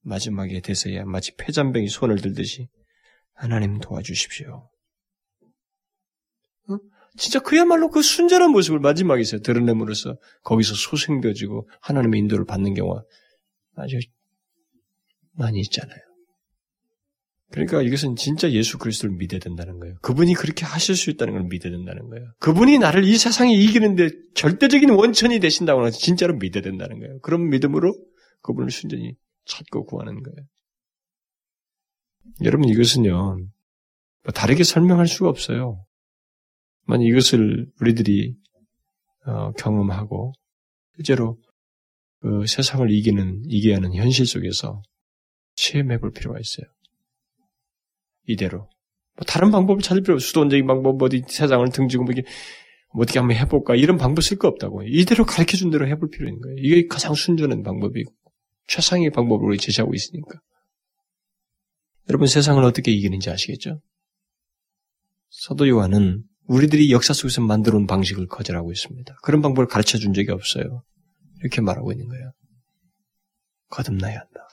[0.01, 2.69] 마지막에 돼서야 마치 폐잔병이 손을 들듯이
[3.33, 4.69] 하나님 도와주십시오.
[6.69, 6.77] 어?
[7.17, 13.03] 진짜 그야말로 그 순전한 모습을 마지막에서 드러냄으로써 거기서 소생되어지고 하나님의 인도를 받는 경우가
[13.75, 13.97] 아주
[15.33, 15.99] 많이 있잖아요.
[17.51, 19.95] 그러니까 이것은 진짜 예수 그리스도를 믿어야 된다는 거예요.
[20.01, 22.31] 그분이 그렇게 하실 수 있다는 걸 믿어야 된다는 거예요.
[22.39, 27.19] 그분이 나를 이 세상에 이기는데 절대적인 원천이 되신다고 하면 진짜로 믿어야 된다는 거예요.
[27.21, 27.95] 그런 믿음으로
[28.41, 30.47] 그분을 순전히 찾고 구하는 거예요.
[32.43, 33.37] 여러분 이것은요
[34.23, 35.83] 뭐 다르게 설명할 수가 없어요.
[36.89, 38.35] 만약 이것을 우리들이
[39.27, 40.33] 어, 경험하고
[40.95, 41.37] 실제로
[42.19, 44.81] 그 세상을 이기는 이겨야 하는 현실 속에서
[45.53, 46.65] 체험해 볼 필요가 있어요.
[48.27, 48.67] 이대로.
[49.15, 50.27] 뭐 다른 방법을 찾을 필요 없어요.
[50.27, 52.13] 수도원적인 방법, 뭐 어디 세상을 등지고 뭐,
[52.93, 54.81] 뭐 어떻게 한번 해볼까 이런 방법 쓸 거 없다고.
[54.87, 56.57] 이대로 가르쳐 준 대로 해볼 필요 있는 거예요.
[56.57, 58.11] 이게 가장 순전한 방법이고
[58.65, 60.41] 최상의 방법으로 제시하고 있으니까.
[62.09, 63.79] 여러분 세상을 어떻게 이기는지 아시겠죠?
[65.29, 69.15] 사도 요한은 우리들이 역사 속에서 만들어 온 방식을 거절하고 있습니다.
[69.21, 70.83] 그런 방법을 가르쳐 준 적이 없어요.
[71.41, 72.31] 이렇게 말하고 있는 거예요.
[73.69, 74.47] 거듭나야 한다.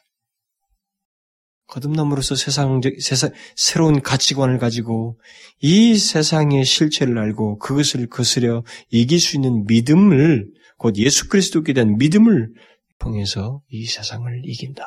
[1.68, 5.18] 거듭남으로써 세상적, 세상, 새로운 가치관을 가지고
[5.60, 12.52] 이 세상의 실체를 알고 그것을 거스려 이길 수 있는 믿음을, 곧 예수 그리스도께 대한 믿음을
[12.98, 14.86] 통해서 이 세상을 이긴다.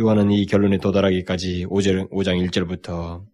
[0.00, 3.24] 요한은 이 결론에 도달하기까지 5장 1절부터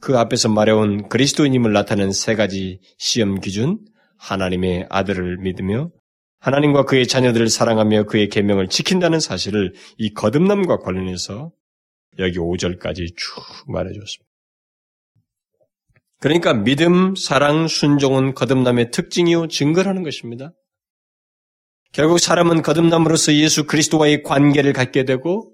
[0.00, 3.78] 그 앞에서 말해온 그리스도인임을 나타내는 세 가지 시험 기준,
[4.18, 5.90] 하나님의 아들을 믿으며
[6.40, 11.50] 하나님과 그의 자녀들을 사랑하며 그의 계명을 지킨다는 사실을 이 거듭남과 관련해서
[12.18, 14.28] 여기 5절까지 쭉 말해줬습니다.
[16.20, 20.52] 그러니까 믿음, 사랑, 순종은 거듭남의 특징이요 증거라는 것입니다.
[21.92, 25.52] 결국 사람은 거듭남으로써 예수 그리스도와의 관계를 갖게 되고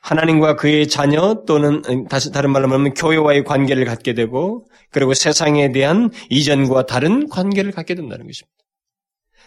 [0.00, 6.10] 하나님과 그의 자녀 또는 다시 다른 말로 말하면 교회와의 관계를 갖게 되고 그리고 세상에 대한
[6.30, 8.54] 이전과 다른 관계를 갖게 된다는 것입니다.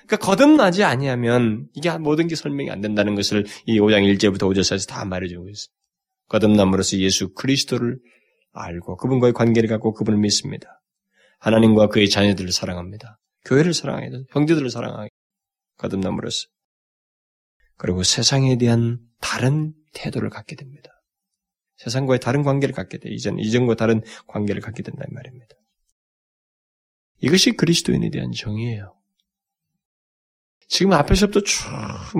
[0.05, 4.85] 그러니까 거듭나지 아니하면 이게 모든 게 설명이 안 된다는 것을 이 5장 1제부터 5절 사이에서
[4.85, 5.73] 다 말해주고 있어요.
[6.29, 7.99] 거듭남으로써 예수 그리스도를
[8.53, 10.81] 알고 그분과의 관계를 갖고 그분을 믿습니다.
[11.39, 13.19] 하나님과 그의 자녀들을 사랑합니다.
[13.45, 14.23] 교회를 돼.
[14.29, 15.09] 형제들을 사랑하게.
[15.77, 16.47] 거듭남으로써.
[17.77, 20.89] 그리고 세상에 대한 다른 태도를 갖게 됩니다.
[21.77, 23.09] 세상과의 다른 관계를 갖게 돼.
[23.09, 25.55] 이전, 이전과 다른 관계를 갖게 된다는 말입니다.
[27.21, 28.95] 이것이 그리스도인에 대한 정의예요.
[30.67, 31.67] 지금 앞에서부터 쭉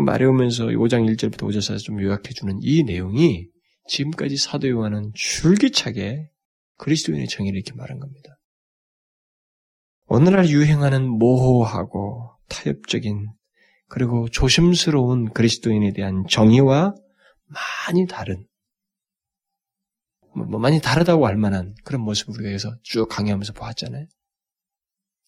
[0.05, 3.47] 말해오면서 5장 1절부터 5절 사이에서 좀 요약해주는 이 내용이
[3.88, 6.30] 지금까지 사도 요한은 줄기차게
[6.78, 8.39] 그리스도인의 정의를 이렇게 말한 겁니다.
[10.07, 13.28] 오늘날 유행하는 모호하고 타협적인
[13.88, 16.95] 그리고 조심스러운 그리스도인에 대한 정의와
[17.53, 18.45] 많이 다른
[20.35, 24.07] 뭐, 뭐 많이 다르다고 할 만한 그런 모습을 우리가 여기서 쭉 강의하면서 보았잖아요.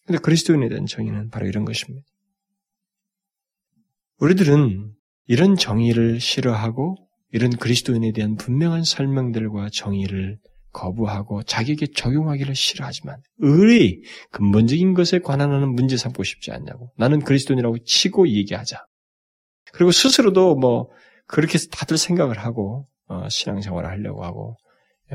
[0.05, 2.05] 근데 그리스도인에 대한 정의는 바로 이런 것입니다.
[4.19, 4.93] 우리들은
[5.27, 6.97] 이런 정의를 싫어하고
[7.31, 10.39] 이런 그리스도인에 대한 분명한 설명들과 정의를
[10.71, 18.27] 거부하고 자기에게 적용하기를 싫어하지만 의리 근본적인 것에 관한 문제 삼고 싶지 않냐고 나는 그리스도인이라고 치고
[18.29, 18.85] 얘기하자.
[19.73, 20.89] 그리고 스스로도 뭐
[21.27, 24.57] 그렇게 다들 생각을 하고 어, 신앙생활을 하려고 하고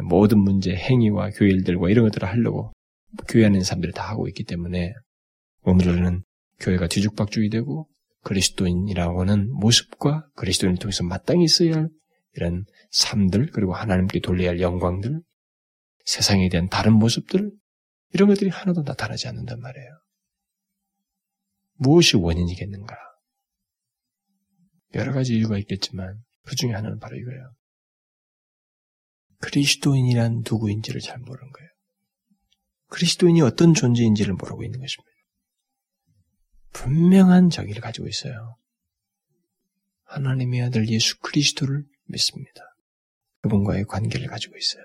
[0.08, 2.72] 모든 문제 행위와 교회 일들과 이런 것들을 하려고
[3.28, 4.92] 교회 안에 있는 사람들이 다 하고 있기 때문에
[5.62, 6.22] 오늘은
[6.60, 7.88] 교회가 뒤죽박죽이 되고
[8.22, 11.88] 그리스도인이라고 하는 모습과 그리스도인을 통해서 마땅히 있어야 할
[12.34, 15.20] 이런 삶들, 그리고 하나님께 돌려야 할 영광들,
[16.04, 17.50] 세상에 대한 다른 모습들,
[18.12, 19.88] 이런 것들이 하나도 나타나지 않는단 말이에요.
[21.74, 22.94] 무엇이 원인이겠는가?
[24.94, 27.54] 여러 가지 이유가 있겠지만 그 중에 하나는 바로 이거예요.
[29.38, 31.70] 그리스도인이란 누구인지를 잘 모르는 거예요.
[32.88, 35.10] 그리스도인이 어떤 존재인지를 모르고 있는 것입니다.
[36.72, 38.56] 분명한 정의를 가지고 있어요.
[40.04, 42.62] 하나님의 아들 예수 그리스도를 믿습니다.
[43.42, 44.82] 그분과의 관계를 가지고 있어요.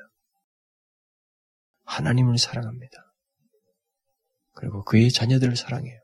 [1.83, 3.13] 하나님을 사랑합니다.
[4.53, 5.99] 그리고 그의 자녀들을 사랑해요.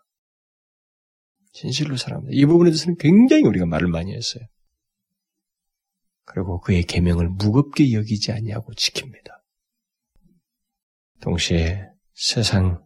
[1.52, 2.32] 진실로 사랑합니다.
[2.34, 4.44] 이 부분에 대해서는 굉장히 우리가 말을 많이 했어요.
[6.24, 9.42] 그리고 그의 계명을 무겁게 여기지 아니하고 지킵니다.
[11.22, 12.84] 동시에 세상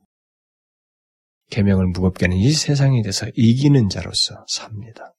[1.52, 5.14] 계명을 무겁게 하는 이 세상에 대해서 이기는 자로서 삽니다.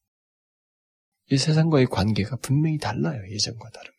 [1.31, 3.21] 이 세상과의 관계가 분명히 달라요.
[3.31, 3.97] 예전과 다릅니다.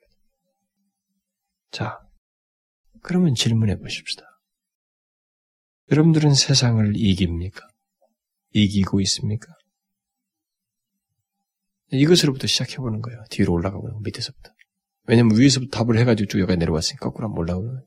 [1.72, 2.00] 자,
[3.02, 4.24] 그러면 질문해 보십시다.
[5.92, 7.66] 여러분들은 세상을 이깁니까?
[8.64, 9.54] 이기고 있습니까?
[11.92, 13.24] 이것으로부터 시작해보는 거예요.
[13.30, 14.52] 뒤로 올라가고 는 밑에서부터.
[15.06, 17.86] 왜냐면 위에서부터 답을 해가지고 쭉 여기까지 내려왔으니까 거꾸로 한번 거예요.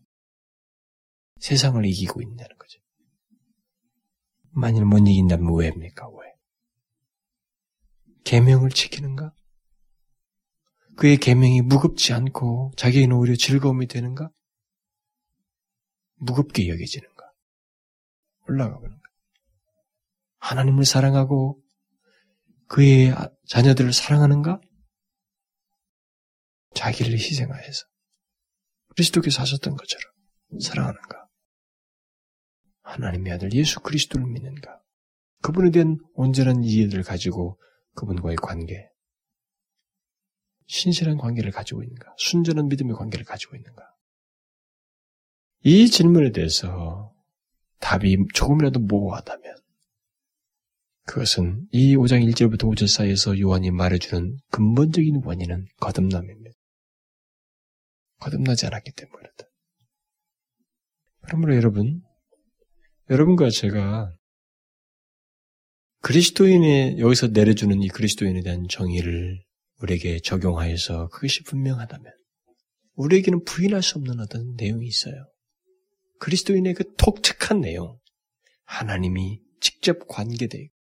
[1.38, 2.80] 세상을 이기고 있다는 거죠.
[4.52, 6.08] 만일 못 이긴다면 왜입니까?
[6.08, 6.30] 왜?
[8.24, 9.32] 계명을 지키는가?
[10.96, 14.30] 그의 계명이 무겁지 않고 자기에는 오히려 즐거움이 되는가?
[16.16, 17.32] 무겁게 여겨지는가?
[18.48, 18.99] 올라가 보는.
[20.41, 21.62] 하나님을 사랑하고
[22.66, 23.14] 그의
[23.49, 24.61] 자녀들을 사랑하는가?
[26.74, 27.86] 자기를 희생하여서
[28.88, 30.12] 그리스도께서 하셨던 것처럼
[30.61, 31.28] 사랑하는가?
[32.82, 34.80] 하나님의 아들 예수 그리스도를 믿는가?
[35.43, 37.61] 그분에 대한 온전한 이해를 가지고
[37.95, 38.88] 그분과의 관계,
[40.66, 42.14] 신실한 관계를 가지고 있는가?
[42.18, 43.82] 순전한 믿음의 관계를 가지고 있는가?
[45.62, 47.12] 이 질문에 대해서
[47.80, 49.59] 답이 조금이라도 모호하다면
[51.11, 56.56] 그것은 이 5장 1절부터 5절 사이에서 요한이 말해주는 근본적인 원인은 거듭남입니다.
[58.20, 59.44] 거듭나지 않았기 때문에 그렇다.
[61.22, 62.00] 그러므로 여러분,
[63.11, 64.14] 여러분과 제가
[66.02, 69.42] 그리스도인의 여기서 내려주는 이 그리스도인에 대한 정의를
[69.82, 72.04] 우리에게 적용하여서 그것이 분명하다면
[72.94, 75.26] 우리에게는 부인할 수 없는 어떤 내용이 있어요.
[76.20, 77.98] 그리스도인의 그 독특한 내용,
[78.64, 80.72] 하나님이 직접 관계되고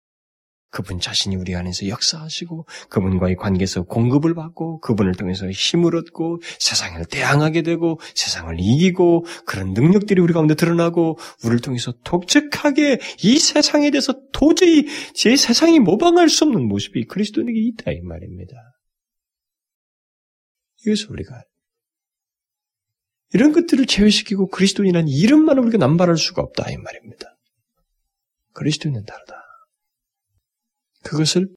[0.71, 7.63] 그분 자신이 우리 안에서 역사하시고 그분과의 관계에서 공급을 받고 그분을 통해서 힘을 얻고 세상을 대항하게
[7.63, 14.85] 되고 세상을 이기고 그런 능력들이 우리 가운데 드러나고 우리를 통해서 독특하게 이 세상에 대해서 도저히
[15.13, 18.53] 제 세상이 모방할 수 없는 모습이 그리스도인에게 있다 이 말입니다.
[20.85, 21.43] 이것을 우리가
[23.33, 27.37] 이런 것들을 제외시키고 그리스도인이라는 이름만 우리가 남발할 수가 없다 이 말입니다.
[28.53, 29.48] 그리스도인은 다르다.
[31.03, 31.49] 그것을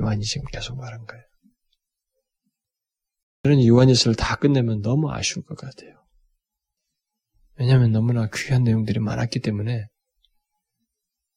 [0.00, 1.24] 요한이 지금 계속 말한 거예요.
[3.44, 6.02] 저는 요한일서를 다 끝내면 너무 아쉬울 것 같아요.
[7.56, 9.86] 왜냐하면 너무나 귀한 내용들이 많았기 때문에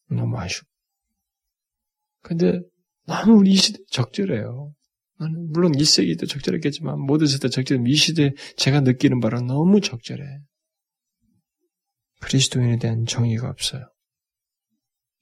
[0.10, 0.64] 너무 아쉬워.
[2.22, 2.62] 근데
[3.06, 4.74] 너무 우리 이 시대 적절해요.
[5.50, 7.84] 물론 1세기도 적절했겠지만 모든 세대 적절해.
[7.86, 10.24] 이 시대 제가 느끼는 바랑 너무 적절해.
[12.22, 13.92] 그리스도인에 대한 정의가 없어요.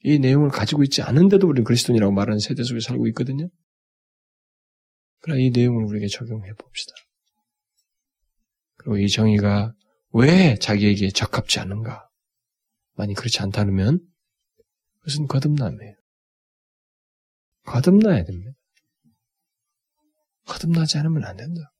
[0.03, 3.49] 이 내용을 가지고 있지 않은데도 우리는 그리스도인이라고 말하는 세대 속에 살고 있거든요.
[5.19, 6.93] 그러나 이 내용을 우리에게 적용해 봅시다.
[8.77, 9.73] 그리고 이 정의가
[10.11, 12.07] 왜 자기에게 적합지 않은가?
[12.93, 13.99] 만약 그렇지 않다면
[14.99, 15.95] 그것은 거듭남이에요.
[17.63, 18.51] 거듭나야 됩니다.
[20.45, 21.73] 거듭나지 않으면 안 된다.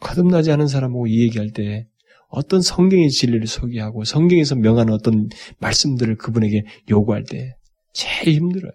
[0.00, 1.88] 거듭나지 않은 사람하고 이 얘기할 때
[2.34, 5.28] 어떤 성경의 진리를 소개하고 성경에서 명하는 어떤
[5.58, 7.56] 말씀들을 그분에게 요구할 때
[7.92, 8.72] 제일 힘들어요.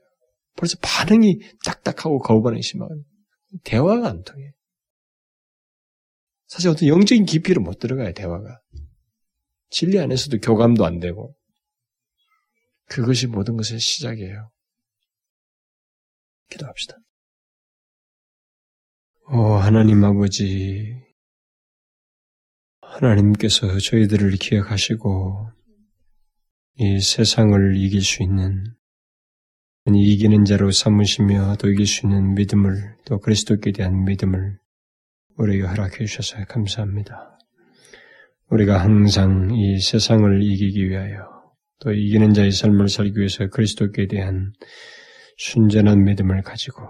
[0.55, 3.03] 벌써 반응이 딱딱하고 거부 반응이 심하거든요.
[3.63, 4.51] 대화가 안 통해.
[6.47, 8.59] 사실 어떤 영적인 깊이를 못 들어가요, 대화가.
[9.69, 11.35] 진리 안에서도 교감도 안 되고.
[12.85, 14.49] 그것이 모든 것의 시작이에요.
[16.49, 16.97] 기도합시다.
[19.31, 20.95] 오, 하나님 아버지,
[22.89, 25.49] 하나님께서 저희들을 기억하시고
[26.77, 28.63] 이 세상을 이길 수 있는
[29.91, 34.57] 이기는 자로 삼으시며 또 이길 수 있는 믿음을 또 그리스도께 대한 믿음을
[35.37, 37.39] 우리에게 허락해 주셔서 감사합니다.
[38.49, 41.27] 우리가 항상 이 세상을 이기기 위하여
[41.79, 44.53] 또 이기는 자의 삶을 살기 위해서 그리스도께 대한
[45.37, 46.83] 순전한 믿음을 가지고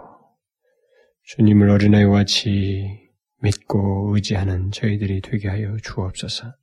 [1.23, 3.08] 주님을 어린아이와 같이
[3.41, 6.53] 믿고 의지하는 저희들이 되게 하여 주옵소서.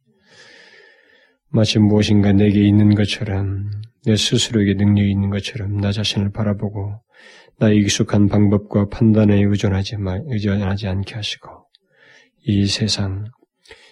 [1.49, 3.71] 마치 무엇인가 내게 있는 것처럼
[4.05, 7.01] 내 스스로에게 능력이 있는 것처럼 나 자신을 바라보고
[7.59, 11.49] 나의 익숙한 방법과 판단에 의존하지 말, 의존하지 않게 하시고
[12.43, 13.25] 이 세상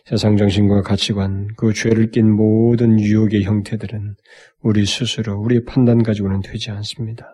[0.07, 4.17] 세상 정신과 가치관, 그 죄를 낀 모든 유혹의 형태들은
[4.61, 7.27] 우리 스스로 우리 판단 가지고는 되지 않습니다.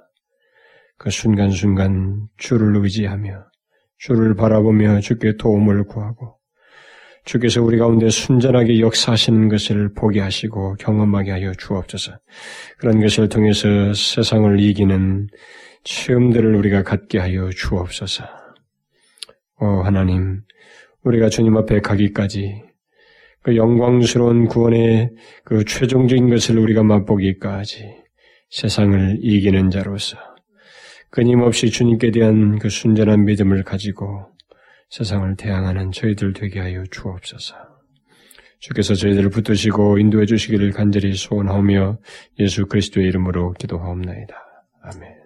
[0.97, 3.50] 그 순간순간 주를 의지하며
[4.01, 6.39] 주를 바라보며 주께 도움을 구하고
[7.25, 12.19] 주께서 우리 가운데 순전하게 역사하시는 것을 보게 하시고 경험하게 하여 주옵소서.
[12.79, 15.29] 그런 것을 통해서 세상을 이기는
[15.85, 18.25] 체험들을 우리가 갖게 하여 주옵소서.
[19.61, 20.41] 오 하나님,
[21.05, 22.63] 우리가 주님 앞에 가기까지
[23.43, 25.11] 그 영광스러운 구원의
[25.45, 27.97] 그 최종적인 것을 우리가 맛보기까지
[28.49, 30.30] 세상을 이기는 자로서
[31.11, 34.31] 끊임없이 주님께 대한 그 순전한 믿음을 가지고
[34.91, 37.55] 세상을 대항하는 저희들 되게 하여 주옵소서.
[38.61, 41.99] 주께서 저희들을 붙드시고 인도해 주시기를 간절히 소원하오며
[42.39, 44.35] 예수 그리스도의 이름으로 기도하옵나이다.
[44.83, 45.20] 아멘.